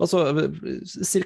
[0.00, 0.24] Altså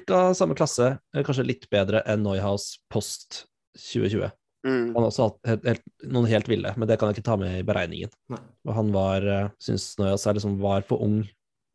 [0.05, 0.19] ca.
[0.37, 3.45] samme klasse, kanskje litt bedre enn Neuhaus post
[3.77, 4.29] 2020.
[4.65, 4.95] Mm.
[4.95, 7.37] Han har også hatt helt, helt, noen helt ville, men det kan jeg ikke ta
[7.37, 8.13] med i beregningen.
[8.33, 8.41] Nei.
[8.65, 11.19] Og han var, eh, syns Neuhaus er liksom var for ung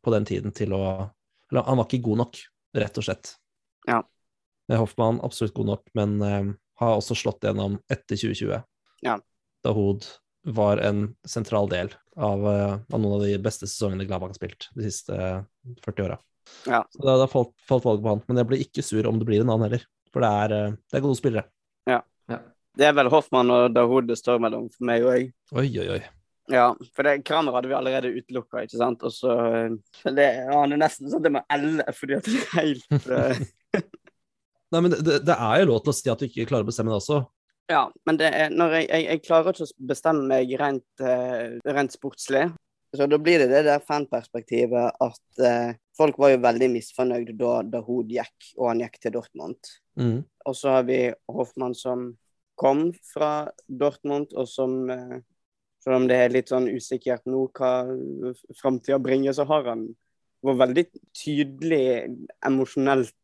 [0.03, 1.11] på den tiden til å
[1.51, 2.37] Eller han var ikke god nok,
[2.79, 3.33] rett og slett.
[3.83, 3.97] Ja.
[4.71, 8.61] Eh, Hoffmann absolutt god nok, men eh, har også slått gjennom etter 2020.
[9.03, 9.17] Ja.
[9.65, 10.07] Dahoud
[10.47, 14.69] var en sentral del av, eh, av noen av de beste sesongene Gladbach har spilt
[14.75, 15.43] de siste eh,
[15.83, 16.17] 40 åra.
[16.67, 16.83] Ja.
[16.93, 18.21] Så da, da falt, falt valget på han.
[18.27, 20.77] Men jeg blir ikke sur om det blir en annen heller, for det er, eh,
[20.91, 21.47] det er gode spillere.
[22.77, 25.31] Det er vel Hoffmann og Dahoud det står mellom for meg òg.
[25.59, 26.01] Oi, oi, oi.
[26.51, 29.03] Ja, for det, Kramer hadde vi allerede utelukka, ikke sant.
[29.07, 29.75] Og så øh,
[30.15, 33.11] det, ja, Han er nesten sånn at det må elle fordi at det er helt
[33.11, 33.43] øh,
[34.71, 36.69] Nei, men det, det er jo lov til å si at du ikke klarer å
[36.69, 37.21] bestemme det også.
[37.71, 41.03] Ja, men det er, når jeg, jeg, jeg klarer ikke å bestemme meg rent,
[41.67, 42.45] rent sportslig.
[42.95, 47.53] Så da blir det det der fanperspektivet at øh, folk var jo veldig misfornøyd da
[47.77, 49.71] Dahoud gikk, og han gikk til Dortmund.
[49.99, 50.21] Mm.
[50.49, 50.99] Og så har vi
[51.31, 52.11] Hoffmann som
[52.59, 55.19] kom fra Dortmund, og som eh,
[55.81, 57.71] Selv om det er litt sånn usikkert nå hva
[58.53, 59.87] framtida bringer, så har han
[60.45, 60.83] vært veldig
[61.17, 61.85] tydelig
[62.45, 63.15] emosjonelt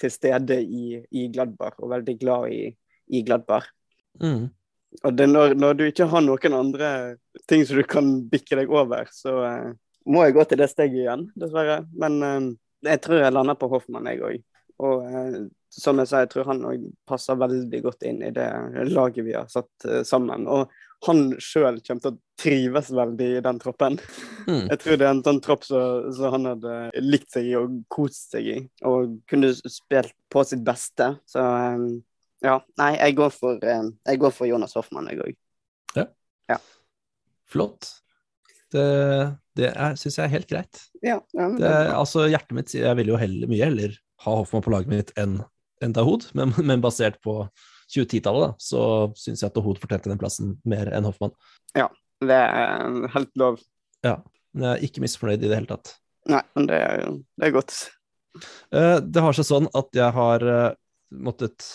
[0.00, 2.62] til stede i, i Gladbar, og veldig glad i,
[3.12, 3.68] i Gladbar.
[4.22, 4.46] Mm.
[5.04, 6.90] Og når, når du ikke har noen andre
[7.50, 9.74] ting som du kan bikke deg over, så eh,
[10.06, 11.82] må jeg gå til det steget igjen, dessverre.
[11.98, 12.48] Men eh,
[12.92, 14.42] jeg tror jeg lander på Hoffmann, jeg òg.
[14.86, 15.38] Og eh,
[15.72, 18.48] som jeg sa, jeg tror han òg passer veldig godt inn i det
[18.92, 20.46] laget vi har satt eh, sammen.
[20.48, 20.70] Og
[21.06, 23.98] han sjøl kommer til å trives veldig i den troppen.
[24.46, 24.66] Mm.
[24.70, 27.80] Jeg tror det er en sånn tropp som som han hadde likt seg i og
[27.92, 28.58] kost seg i.
[28.88, 31.14] Og kunne spilt på sitt beste.
[31.28, 31.86] Så eh,
[32.46, 35.38] ja, nei, jeg går for, eh, jeg går for Jonas Hoffmann, jeg òg.
[37.46, 37.92] Flott.
[38.72, 38.84] Det,
[39.56, 39.68] det
[40.00, 40.80] syns jeg er helt greit.
[41.04, 43.94] Ja, ja, Det, er- altså, hjertet mitt jeg vil jo heller, mye heller
[44.24, 45.38] ha Hoffmann på laget mitt enn
[45.84, 47.42] en Dahoud, men, men basert på
[47.92, 48.80] 2010-tallet, så
[49.18, 51.34] syns jeg at Dahoud fortjente den plassen mer enn Hoffmann.
[51.76, 51.90] Ja,
[52.24, 53.60] det er helt lov.
[54.02, 55.92] Men jeg er ikke misfornøyd i det hele tatt.
[56.32, 57.04] Nei, men det er,
[57.38, 57.74] det er godt.
[58.72, 60.72] Eh, Det har seg sånn at jeg har eh,
[61.12, 61.66] måttet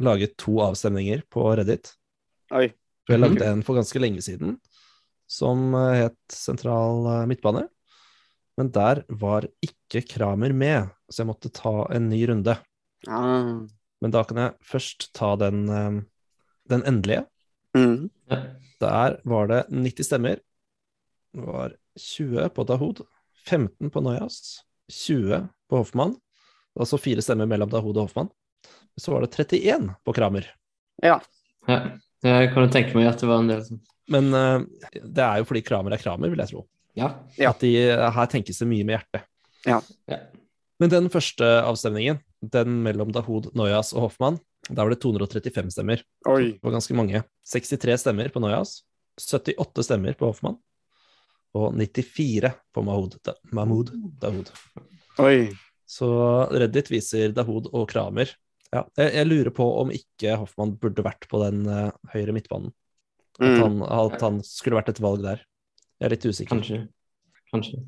[0.00, 1.92] lage to avstemninger på Reddit.
[2.56, 2.70] Oi.
[3.10, 4.56] Jeg lagde en for ganske lenge siden
[5.30, 7.68] som eh, het Sentral eh, midtbane.
[8.58, 12.56] Men der var ikke Kramer med, så jeg måtte ta en ny runde.
[13.08, 13.60] Ah.
[14.02, 16.00] Men da kan jeg først ta den, eh,
[16.72, 17.24] den endelige.
[17.78, 18.10] Mm.
[18.82, 20.42] Der var det 90 stemmer.
[21.30, 23.04] Det var 20 på Dahoud,
[23.46, 26.16] 15 på Noyas, 20 på Hoffmann.
[26.74, 28.32] Altså fire stemmer mellom Dahoud og Hoffmann.
[28.98, 30.50] Så var det 31 på Kramer.
[31.02, 31.20] Ja.
[31.68, 33.78] Jeg kan jo tenke meg at det var en del som
[34.10, 36.66] Men eh, det er jo fordi Kramer er Kramer, vil jeg tro.
[36.98, 37.14] Ja.
[37.38, 37.52] Ja.
[37.52, 39.26] At de, her tenkes det mye med hjertet.
[39.68, 39.80] Ja.
[40.10, 40.20] Ja.
[40.80, 46.02] Men den første avstemningen, den mellom Dahoud, Noyas og Hoffmann, da var det 235 stemmer.
[46.28, 46.54] Oi.
[46.56, 47.22] Det var ganske mange.
[47.48, 48.80] 63 stemmer på Noyas,
[49.20, 50.56] 78 stemmer på Hoffmann,
[51.56, 53.92] og 94 på Mahmoud, da, Mahmoud
[54.22, 54.52] Dahoud.
[55.20, 55.50] Oi.
[55.90, 56.08] Så
[56.54, 58.30] Reddit viser Dahoud og Kramer.
[58.70, 62.70] Ja, jeg, jeg lurer på om ikke Hoffmann burde vært på den uh, høyre midtbanen.
[63.40, 63.60] At, Mm.
[63.80, 63.82] han,
[64.12, 65.40] at han skulle vært et valg der.
[66.00, 66.50] Jeg er litt usikker.
[66.56, 66.80] Kanskje.
[67.52, 67.78] Kanskje.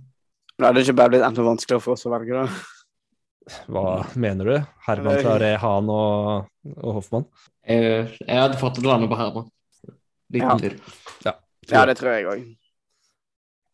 [0.58, 2.46] Men er det ikke bare blitt enda vanskeligere for oss å velge, da.
[3.72, 3.84] Hva
[4.14, 4.56] mener du?
[4.86, 6.46] Herman fra Rehan og,
[6.76, 7.24] og Hoffmann?
[7.66, 9.48] Jeg, jeg hadde fått et lande på Herman.
[10.32, 10.56] Liten Ja.
[10.58, 10.78] til.
[11.70, 12.44] Ja, det tror jeg òg.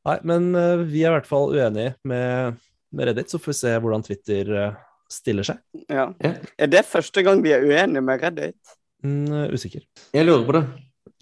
[0.09, 2.57] Nei, men uh, vi er i hvert fall uenige med,
[2.97, 4.77] med Reddit, så får vi se hvordan Twitter uh,
[5.13, 5.61] stiller seg.
[5.89, 6.09] Ja.
[6.25, 6.33] Ja.
[6.59, 8.75] Er det første gang vi er uenige med Reddit?
[9.05, 9.85] Mm, usikker.
[10.17, 10.65] Jeg lurer på det.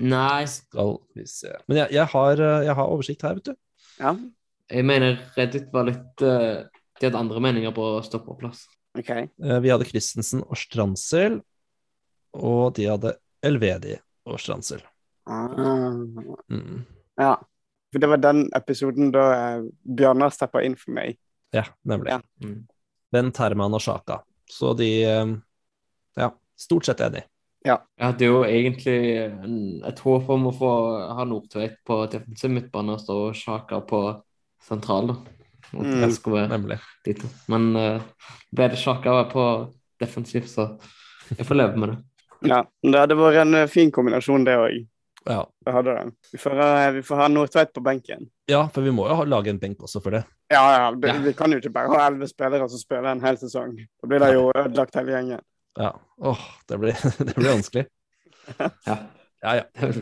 [0.03, 1.53] Nei, Skal vi se.
[1.69, 3.55] Men jeg, jeg, har, eh, jeg har oversikt her, vet du.
[4.01, 4.13] Ja,
[4.71, 6.67] jeg mener Reddit var litt eh,
[6.99, 8.65] De hadde andre meninger på stoppeplass.
[8.99, 9.29] Okay.
[9.43, 11.41] Eh, Vi hadde Christensen og Strandsel,
[12.37, 13.15] og de hadde
[13.45, 14.83] Elvedi og Strandsel.
[15.27, 15.93] Ah.
[16.51, 16.85] Mm.
[17.19, 17.35] Ja.
[17.93, 19.27] For det var den episoden da
[19.87, 21.17] Bjørnar steppa inn for meg.
[21.55, 22.17] Ja, nemlig.
[22.17, 22.21] Ja.
[22.43, 22.65] Mm.
[23.15, 24.21] Ben Terman og Sjaka.
[24.51, 24.91] Så de
[26.17, 27.25] Ja, stort sett enig.
[27.99, 29.57] Jeg hadde jo egentlig en,
[29.89, 30.73] et håp om å få
[31.19, 34.03] ha Nordtveit på defensiv midtbane og stå Sjaka på
[34.63, 35.13] sentral.
[35.13, 35.17] da.
[35.75, 36.49] Og Mm.
[36.49, 36.79] Nemlig.
[37.05, 37.23] dit.
[37.49, 38.01] Men uh,
[38.55, 39.47] ble det Sjaka på
[40.01, 40.79] defensiv, så
[41.37, 41.97] jeg får leve med det.
[42.47, 44.87] Ja, Det hadde vært en eh, fin kombinasjon, det òg.
[45.27, 45.41] Ja.
[45.65, 46.13] Det hadde det.
[46.33, 48.29] Vi får, eh, vi får ha Nordtveit på benken.
[48.49, 50.25] ja, for vi må jo ha, lage en benk også for det.
[50.53, 51.19] Ja, ja, det, Ja.
[51.19, 53.77] Vi kan jo ikke bare ha elleve spillere som spiller en hel sesong.
[54.01, 55.41] Da blir det jo ødelagt hele gjengen.
[55.77, 55.93] Ja.
[56.17, 56.97] Åh, det blir,
[57.27, 57.87] det blir vanskelig.
[58.87, 58.99] Ja.
[59.43, 59.93] Ja, ja.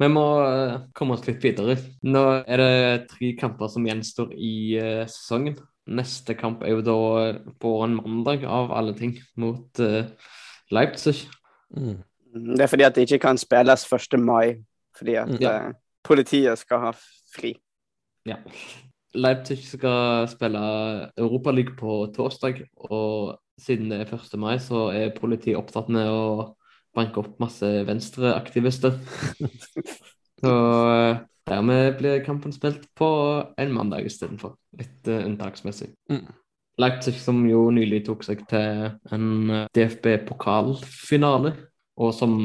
[0.00, 1.76] Vi må eh, komme oss litt videre.
[2.08, 5.58] Nå er det tre kamper som gjenstår i eh, sesongen.
[5.90, 6.96] Neste kamp er jo da
[7.60, 10.08] på en mandag, av alle ting, mot eh,
[10.72, 11.26] Leipzig.
[11.76, 11.98] Mm.
[12.56, 14.18] Det er fordi at det ikke kan spilles 1.
[14.22, 14.60] mai,
[14.96, 15.56] fordi at ja.
[15.56, 15.72] eh,
[16.06, 16.94] politiet skal ha
[17.34, 17.54] fri.
[18.28, 18.38] Ja.
[19.14, 20.60] Leipzig skal spille
[21.18, 24.34] Europaliga på torsdag, og siden det er 1.
[24.40, 26.24] mai, så er politiet opptatt med å
[26.96, 28.96] banke opp masse venstreaktivister.
[30.40, 30.52] Så
[30.90, 31.18] eh,
[31.50, 33.08] dermed blir kampen spilt på
[33.60, 34.54] en mandag istedenfor.
[34.78, 35.90] Litt uh, unntaksmessig.
[36.10, 36.30] Mm.
[36.80, 41.52] Leipzig som jo nylig tok seg til en eh, DFB-pokalfinale,
[42.00, 42.38] og som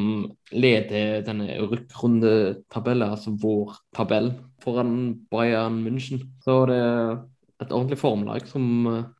[0.52, 6.26] leder denne rykkrundetabellen, altså vår tabell, foran Bayern München.
[6.44, 7.16] Så det er
[7.64, 8.66] et ordentlig formlag som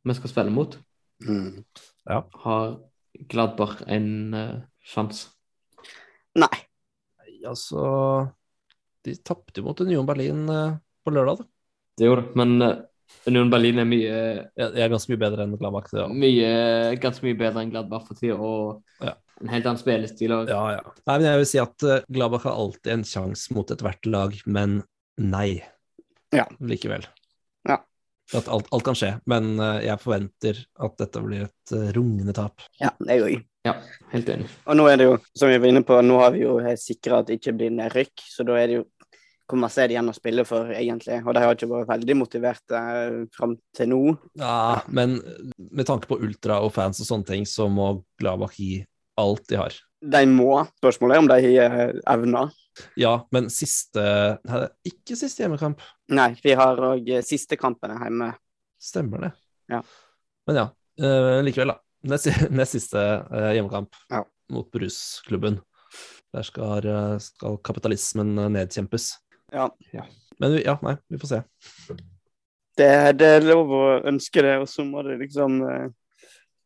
[0.04, 0.76] vi skal spille mot.
[1.24, 1.62] Mm.
[2.44, 2.76] Har
[3.32, 5.30] Gladbach en uh, sjanse?
[6.36, 6.50] Nei.
[7.22, 7.80] Nei, Altså
[9.06, 10.74] De tapte jo mot Union Berlin uh,
[11.06, 11.46] på lørdag, da.
[11.96, 12.74] Det gjorde det, men uh,
[13.30, 15.88] Union Berlin er mye, Jeg jeg er ganske mye bedre enn Gladbach.
[15.94, 16.08] Ja.
[16.10, 16.50] mye,
[17.00, 19.14] ganske mye bedre enn Gladbach for tida, og Ja.
[19.40, 20.32] en helt annen spillestil.
[20.34, 20.82] Og, Ja, ja.
[21.06, 24.34] Nei, men jeg vil si at eh, Gladbach har alltid en sjanse mot ethvert lag,
[24.44, 24.82] men
[25.16, 25.62] nei.
[26.34, 26.44] Ja.
[26.60, 27.06] Likevel.
[28.34, 32.34] At alt, alt kan skje, men eh, jeg forventer at dette blir et eh, rungende
[32.34, 32.64] tap.
[32.80, 33.36] Ja, jeg òg.
[33.66, 33.76] Ja,
[34.12, 34.48] helt enig.
[34.66, 37.20] Og nå er det jo, som vi var inne på, nå har vi jo sikra
[37.20, 38.84] at det ikke blir nedrykk, så da er det jo
[39.46, 41.20] hvor masse er det igjen å spille for, egentlig?
[41.22, 44.00] Og de har ikke vært veldig motiverte eh, fram til nå.
[44.40, 45.20] Ja, men
[45.56, 48.80] med tanke på ultra og fans og sånne ting, så må Gladbach gi
[49.20, 49.76] alt de har.
[50.06, 50.52] De må.
[50.80, 52.52] Spørsmålet er om de eh, evner.
[53.00, 54.02] Ja, men siste
[54.44, 55.80] Nei, ikke siste hjemmekamp.
[56.12, 58.30] Nei, vi har òg siste kampene hjemme.
[58.82, 59.30] Stemmer det.
[59.72, 59.80] Ja.
[60.46, 60.66] Men ja,
[61.00, 61.80] eh, likevel, da.
[62.12, 62.28] Nest,
[62.60, 64.20] nest siste eh, hjemmekamp Ja.
[64.52, 65.58] mot Brusklubben.
[66.36, 69.14] Der skal, eh, skal kapitalismen eh, nedkjempes.
[69.54, 69.70] Ja.
[70.38, 71.42] Men ja, nei, vi får se.
[72.76, 75.86] Det, det er lov å ønske det, og så må det liksom eh,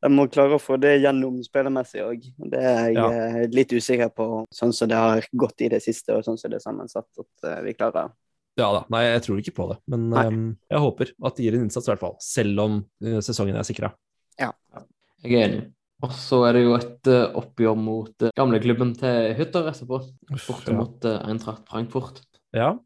[0.03, 2.23] De må klare å få det gjennom spillermessig òg.
[2.51, 3.09] Det er jeg Ja.
[3.11, 6.51] eh, litt usikker på, sånn som det har gått i det siste, og sånn som
[6.51, 8.11] det er sammensatt, at eh, vi klarer.
[8.59, 9.79] Ja da, nei, jeg tror ikke på det.
[9.93, 10.39] Men eh,
[10.73, 12.17] jeg håper at de gir en innsats, i hvert fall.
[12.21, 13.93] Selv om eh, sesongen er sikra.
[14.41, 15.63] Jeg er enig.
[16.01, 19.99] Og så er det jo et eh, oppgjør mot uh, gamleklubben til Hytter etterpå.
[20.47, 20.77] Borte Ja.
[20.79, 22.23] mot uh, Eintracht Frankfurt.
[22.57, 22.79] ja.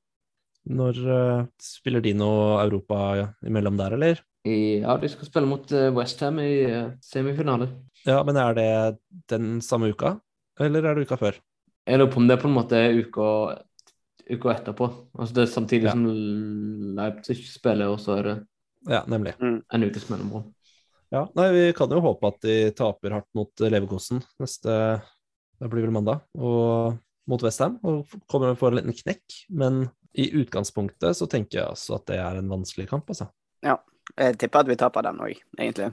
[0.67, 4.21] Når uh, spiller de noe Europa ja, imellom der, eller?
[4.45, 7.71] I, ja, de skal spille mot uh, Westham i uh, semifinale.
[8.05, 8.71] Ja, men er det
[9.33, 10.19] den samme uka,
[10.61, 11.39] eller er det uka før?
[11.89, 13.29] Jeg lurer på om det er på en måte uka,
[14.29, 14.89] uka etterpå.
[15.17, 15.95] Altså det er samtidig Ja.
[15.97, 16.05] som
[16.97, 18.37] Leipzig spiller, og så er det
[18.89, 19.35] Ja, nemlig.
[19.41, 20.53] en ukes mellomrom.
[21.13, 25.01] Ja, nei, vi kan jo håpe at de taper hardt mot eh, Leverkosen neste
[25.61, 26.99] Det blir vel mandag, og
[27.31, 29.37] mot Westham, og kommer for en liten knekk.
[29.51, 33.29] Men i utgangspunktet så tenker jeg altså at det er en vanskelig kamp, altså.
[34.21, 35.91] Jeg tipper at vi taper den òg, egentlig.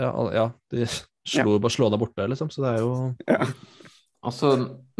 [0.00, 1.62] Ja, ja de slo ja.
[1.62, 2.92] bare slå deg borte, liksom, så det er jo
[4.22, 4.52] Altså,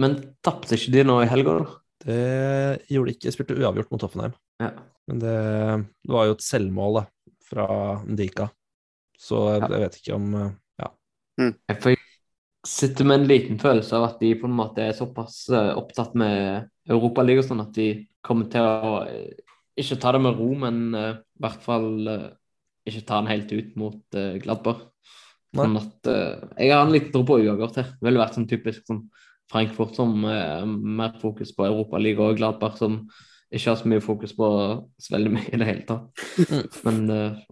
[0.02, 1.74] men tapte ikke de nå i helga, da?
[2.02, 2.22] Det
[2.90, 4.32] gjorde de ikke, Jeg spilte uavgjort mot Hoffenheim.
[4.58, 4.72] Ja.
[5.06, 5.36] Men det,
[6.02, 7.02] det var jo et selvmål da,
[7.46, 7.66] fra
[8.08, 8.48] Ndika,
[9.18, 9.68] så jeg, Ja.
[9.76, 10.50] jeg vet ikke om eh,
[10.82, 10.88] Ja.
[11.38, 12.00] Jeg får
[12.66, 16.14] sitter med en liten følelse av at de på en måte er såpass eh, opptatt
[16.18, 17.88] med Europaligaen sånn at de
[18.22, 19.32] kommer til å eh,
[19.78, 22.28] ikke ta det med ro, men eh, i hvert fall eh,
[22.89, 24.87] ikke ta den helt ut mot uh, Gladbach.
[25.53, 25.66] Nei.
[25.66, 27.93] Sånn at uh, Jeg har en liten tro på uavgjort her.
[27.99, 29.05] Det ville vært sånn typisk som
[29.53, 33.03] Frankfurt som uh, mer fokus på Europaligaen og Gladbach som
[33.53, 34.47] ikke har så mye fokus på
[34.97, 36.22] så veldig mye i det hele tatt.
[36.49, 36.62] Mm.
[36.87, 37.43] Men uh,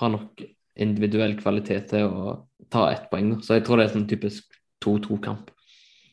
[0.00, 0.42] har nok
[0.80, 2.34] individuell kvalitet til å
[2.72, 3.36] ta ett poeng.
[3.44, 5.50] Så jeg tror det er sånn typisk 2-2-kamp.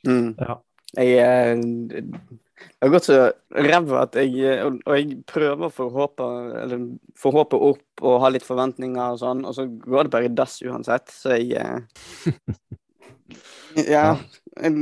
[0.08, 0.36] Mm.
[0.40, 0.60] Ja.
[0.98, 2.14] Jeg eh,
[2.58, 3.18] Det har gått så
[3.54, 6.88] ræva at jeg Og jeg prøver å få håpet Eller
[7.18, 10.34] få håpet opp og ha litt forventninger og sånn, og så går det bare i
[10.38, 11.10] dass uansett.
[11.14, 11.80] Så jeg eh,
[13.90, 14.18] Ja.
[14.58, 14.74] Jeg,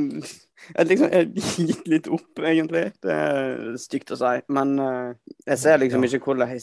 [0.73, 2.83] jeg, liksom, jeg gikk litt opp, egentlig.
[3.03, 4.33] Det er stygt å si.
[4.55, 5.15] Men eh,
[5.47, 6.53] jeg ser liksom ikke hvordan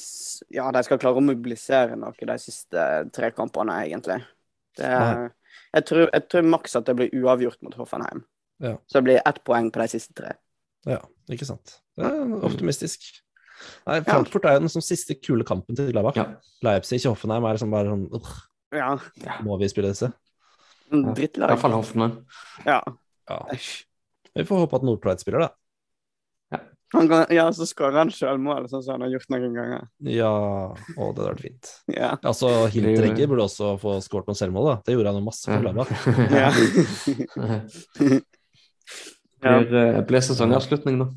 [0.53, 2.87] ja, de skal klare å mobilisere noe de siste
[3.17, 4.21] tre kampene, egentlig.
[4.79, 8.25] Det, jeg, tror, jeg tror maks at det blir uavgjort mot Hoffenheim.
[8.63, 8.77] Ja.
[8.87, 10.37] Så det blir ett poeng på de siste tre.
[10.89, 10.99] Ja,
[11.31, 11.79] ikke sant.
[11.99, 13.05] Det er optimistisk.
[13.87, 16.19] Nei, Frankfurt er jo den som siste kule kampen til Gladbach.
[16.19, 16.27] Ja.
[16.67, 18.35] Leipzig og Hoffenheim er liksom bare sånn uh,
[18.75, 18.93] Ja.
[19.47, 20.11] Må vi spille disse?
[20.93, 21.55] en I Drittlag.
[21.55, 22.19] Iallfall Hoffenheim.
[22.67, 22.81] Ja.
[23.31, 23.41] Ja.
[24.35, 25.57] Vi får håpe at Nordtveit spiller, da.
[26.93, 29.87] Han kan, ja, så skårer han sjølmål, sånn som han har gjort noen ganger.
[30.13, 31.71] Ja, å, det hadde vært fint.
[31.89, 32.11] Ja.
[32.21, 34.75] Altså, Hinteregger burde også få skåret noen selvmål, da.
[34.85, 35.89] Det gjorde han jo masse for Gladbach.
[36.43, 36.51] Ja.
[39.43, 39.59] Ja.
[39.59, 40.03] blir, ja.
[40.07, 41.09] blir sesongavslutning, da.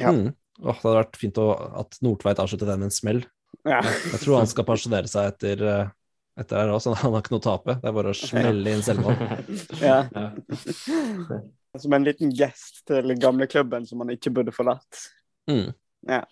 [0.00, 0.12] Ja.
[0.12, 0.32] Mm.
[0.60, 1.46] Oh, det hadde vært fint å,
[1.80, 3.22] at Nordtveit avslutter den med en smell.
[3.64, 3.80] ja.
[3.80, 5.92] Jeg tror han skal pensjonere seg etter, eh,
[6.40, 7.78] etter her òg, så han har ikke noe å tape.
[7.80, 9.16] Det er bare å smelle inn selvmål.
[9.88, 10.02] ja.
[10.12, 11.40] Ja.
[11.80, 15.04] Som en liten gest til gamleklubben som han ikke burde forlatt.
[15.50, 15.70] Mm.
[16.10, 16.24] Ja.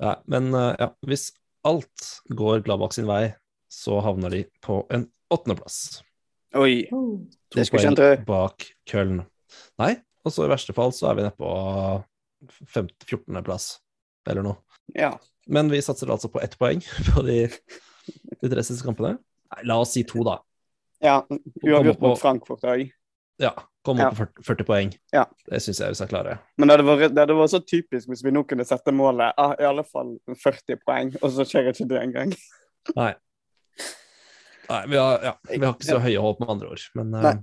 [0.00, 1.30] Ja, men eh, ja, hvis
[1.66, 3.30] alt går Gladbach sin vei,
[3.72, 6.02] så havner de på en åttendeplass.
[6.56, 6.86] Oi.
[6.90, 7.00] To
[7.56, 8.10] Det skulle ikke en tro.
[8.28, 9.22] bak Køln.
[9.80, 9.96] Nei,
[10.26, 11.50] og så i verste fall så er vi nede på
[12.74, 13.68] 14.-plass,
[14.28, 14.58] eller noe.
[14.94, 15.12] Ja.
[15.46, 16.82] Men vi satser altså på ett poeng
[17.14, 17.38] på de,
[18.42, 19.16] de tre siste kampene.
[19.54, 20.40] Nei, la oss si to, da.
[21.04, 21.20] ja.
[21.62, 22.88] Uavgjort på- mot Frankfurt òg.
[23.38, 23.50] Ja,
[23.84, 24.90] komme opp på 40, 40 poeng.
[25.12, 25.26] Ja.
[25.44, 26.38] Det syns jeg vi skal klare.
[26.56, 29.36] Men det hadde, vært, det hadde vært så typisk hvis vi nå kunne sette målet
[29.36, 32.32] ah, i alle fall 40 poeng, og så skjer ikke det engang.
[32.96, 33.10] Nei.
[34.70, 36.86] Nei, vi har, ja, vi har ikke så høye håp, med andre ord.
[36.98, 37.34] Men eh, Nei.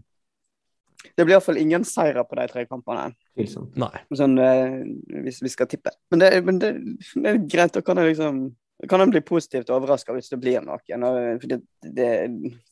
[1.16, 3.10] Det blir iallfall ingen seire på de tre kampene.
[3.76, 4.02] Nei.
[4.16, 4.76] Sånn, eh,
[5.26, 5.92] hvis vi skal tippe.
[6.14, 6.72] Men det, men det,
[7.16, 7.74] det er greit.
[7.76, 8.44] Da kan jeg liksom
[8.90, 10.80] kan en bli positivt overraska hvis det blir noe.
[10.80, 12.08] Og, fordi det,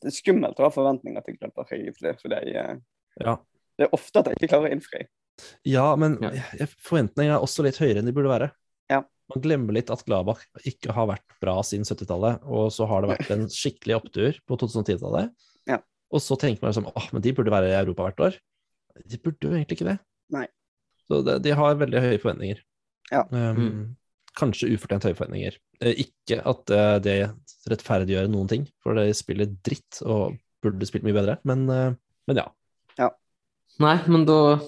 [0.02, 2.16] det er skummelt å ha forventninger til Gladbach, egentlig.
[2.20, 2.80] For det, er-
[3.20, 3.36] Ja.
[3.78, 5.04] det er ofte at jeg ikke klarer å innfri.
[5.64, 6.66] Ja, men Ja.
[6.84, 8.50] forventningene er også litt høyere enn de burde være.
[8.90, 9.02] Ja.
[9.32, 13.12] Man glemmer litt at Gladbach ikke har vært bra siden 70-tallet, og så har det
[13.14, 15.30] vært en skikkelig opptur på 2010-tallet.
[16.12, 16.16] Ja.
[16.16, 18.38] Og så tenker man liksom åh, men de burde være i Europa hvert år.
[19.08, 19.98] De burde jo egentlig ikke det.
[20.34, 20.46] Nei.
[21.08, 22.62] Så det, de har veldig høye forventninger.
[23.12, 23.24] Ja.
[23.30, 23.82] Um, Mm.
[24.32, 25.58] Kanskje ufortjent høye forventninger.
[25.84, 27.16] Eh, Ikke at eh, det
[27.68, 31.92] rettferdiggjør noen ting, for de spiller dritt og burde spilt mye bedre, men, eh,
[32.28, 32.46] men ja.
[33.80, 34.58] Nei, men da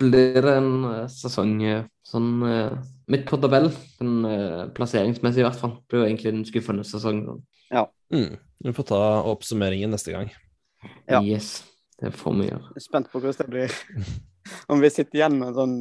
[0.00, 1.58] blir det en sesong
[2.08, 2.30] sånn
[3.12, 3.68] midt på tabell,
[4.00, 5.76] Den, eh, plasseringsmessig i hvert fall.
[5.76, 7.42] Det blir jo egentlig en skuffende sesong.
[7.70, 7.86] Ja.
[8.12, 8.38] Mm.
[8.64, 9.00] Vi får ta
[9.30, 10.30] oppsummeringen neste gang.
[11.10, 11.22] Ja.
[11.22, 11.64] Yes,
[12.00, 12.84] det får vi gjøre.
[12.84, 13.76] Spent på hvordan det blir.
[14.72, 15.76] Om vi sitter igjen med sånn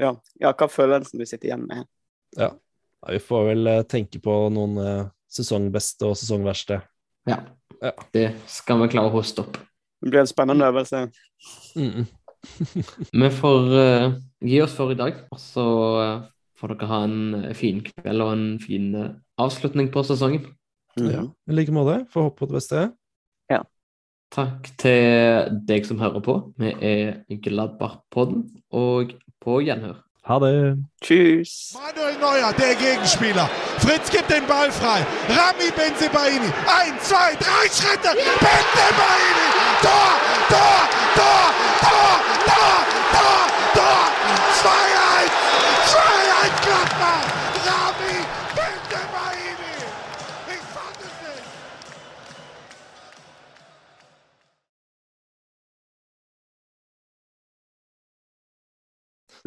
[0.00, 1.84] Ja, ja hva følelsen vi sitter igjen med.
[2.34, 2.50] Ja.
[3.02, 6.80] ja vi får vel eh, tenke på noen eh, sesongbeste og sesongverste.
[7.30, 7.38] Ja.
[7.82, 7.92] Ja.
[8.14, 9.58] Det skal vi klare å hoste opp.
[10.02, 11.06] Det blir en spennende øvelse.
[11.78, 12.06] Mm.
[13.22, 16.24] Vi får uh, gi oss for i dag, og så uh,
[16.58, 19.12] får dere ha en fin kveld og en fin uh,
[19.42, 20.48] avslutning på sesongen.
[20.98, 21.30] Ja, Mhm.
[21.48, 22.04] I like måte.
[22.12, 22.92] Får håpe på det beste.
[24.32, 26.34] Takk til deg som hører på.
[26.56, 29.12] Vi er Gladbach-podden, og
[29.44, 29.98] på gjenhør.
[30.24, 30.78] Ha det.
[31.04, 31.74] Tschüss.
[31.76, 33.46] Manuel Neuer, der Gegenspieler.
[33.84, 35.00] Fritz gibt den Ball frei.
[35.36, 36.50] Rami Benzebaini.
[36.78, 38.12] Ein, zwei, drei Schritte.
[38.44, 39.48] Benzebaini.
[39.84, 40.12] Tor,
[40.52, 40.82] Tor,
[41.18, 41.46] Tor,
[41.84, 42.16] Tor,
[42.48, 42.80] Tor,
[43.14, 43.44] Tor,
[43.76, 44.04] Tor.
[44.62, 45.32] 2-1.
[45.92, 47.41] 2-1 Gladbach.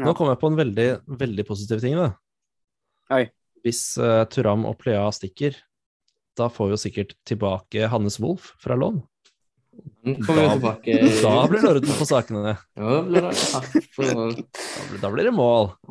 [0.02, 1.96] Nå kom jeg på en veldig, veldig positiv ting.
[1.96, 2.10] da.
[3.16, 3.30] Oi.
[3.64, 5.56] Hvis uh, Turam og Plea stikker,
[6.36, 9.00] da får vi jo sikkert tilbake Hannes Wolff fra lån.
[10.06, 10.98] Nå kommer vi Da- tilbake.
[11.24, 12.58] Da blir det orden på sakene.
[12.76, 13.32] Ja, blir det.
[13.54, 15.72] Da blir- Da blir det mål.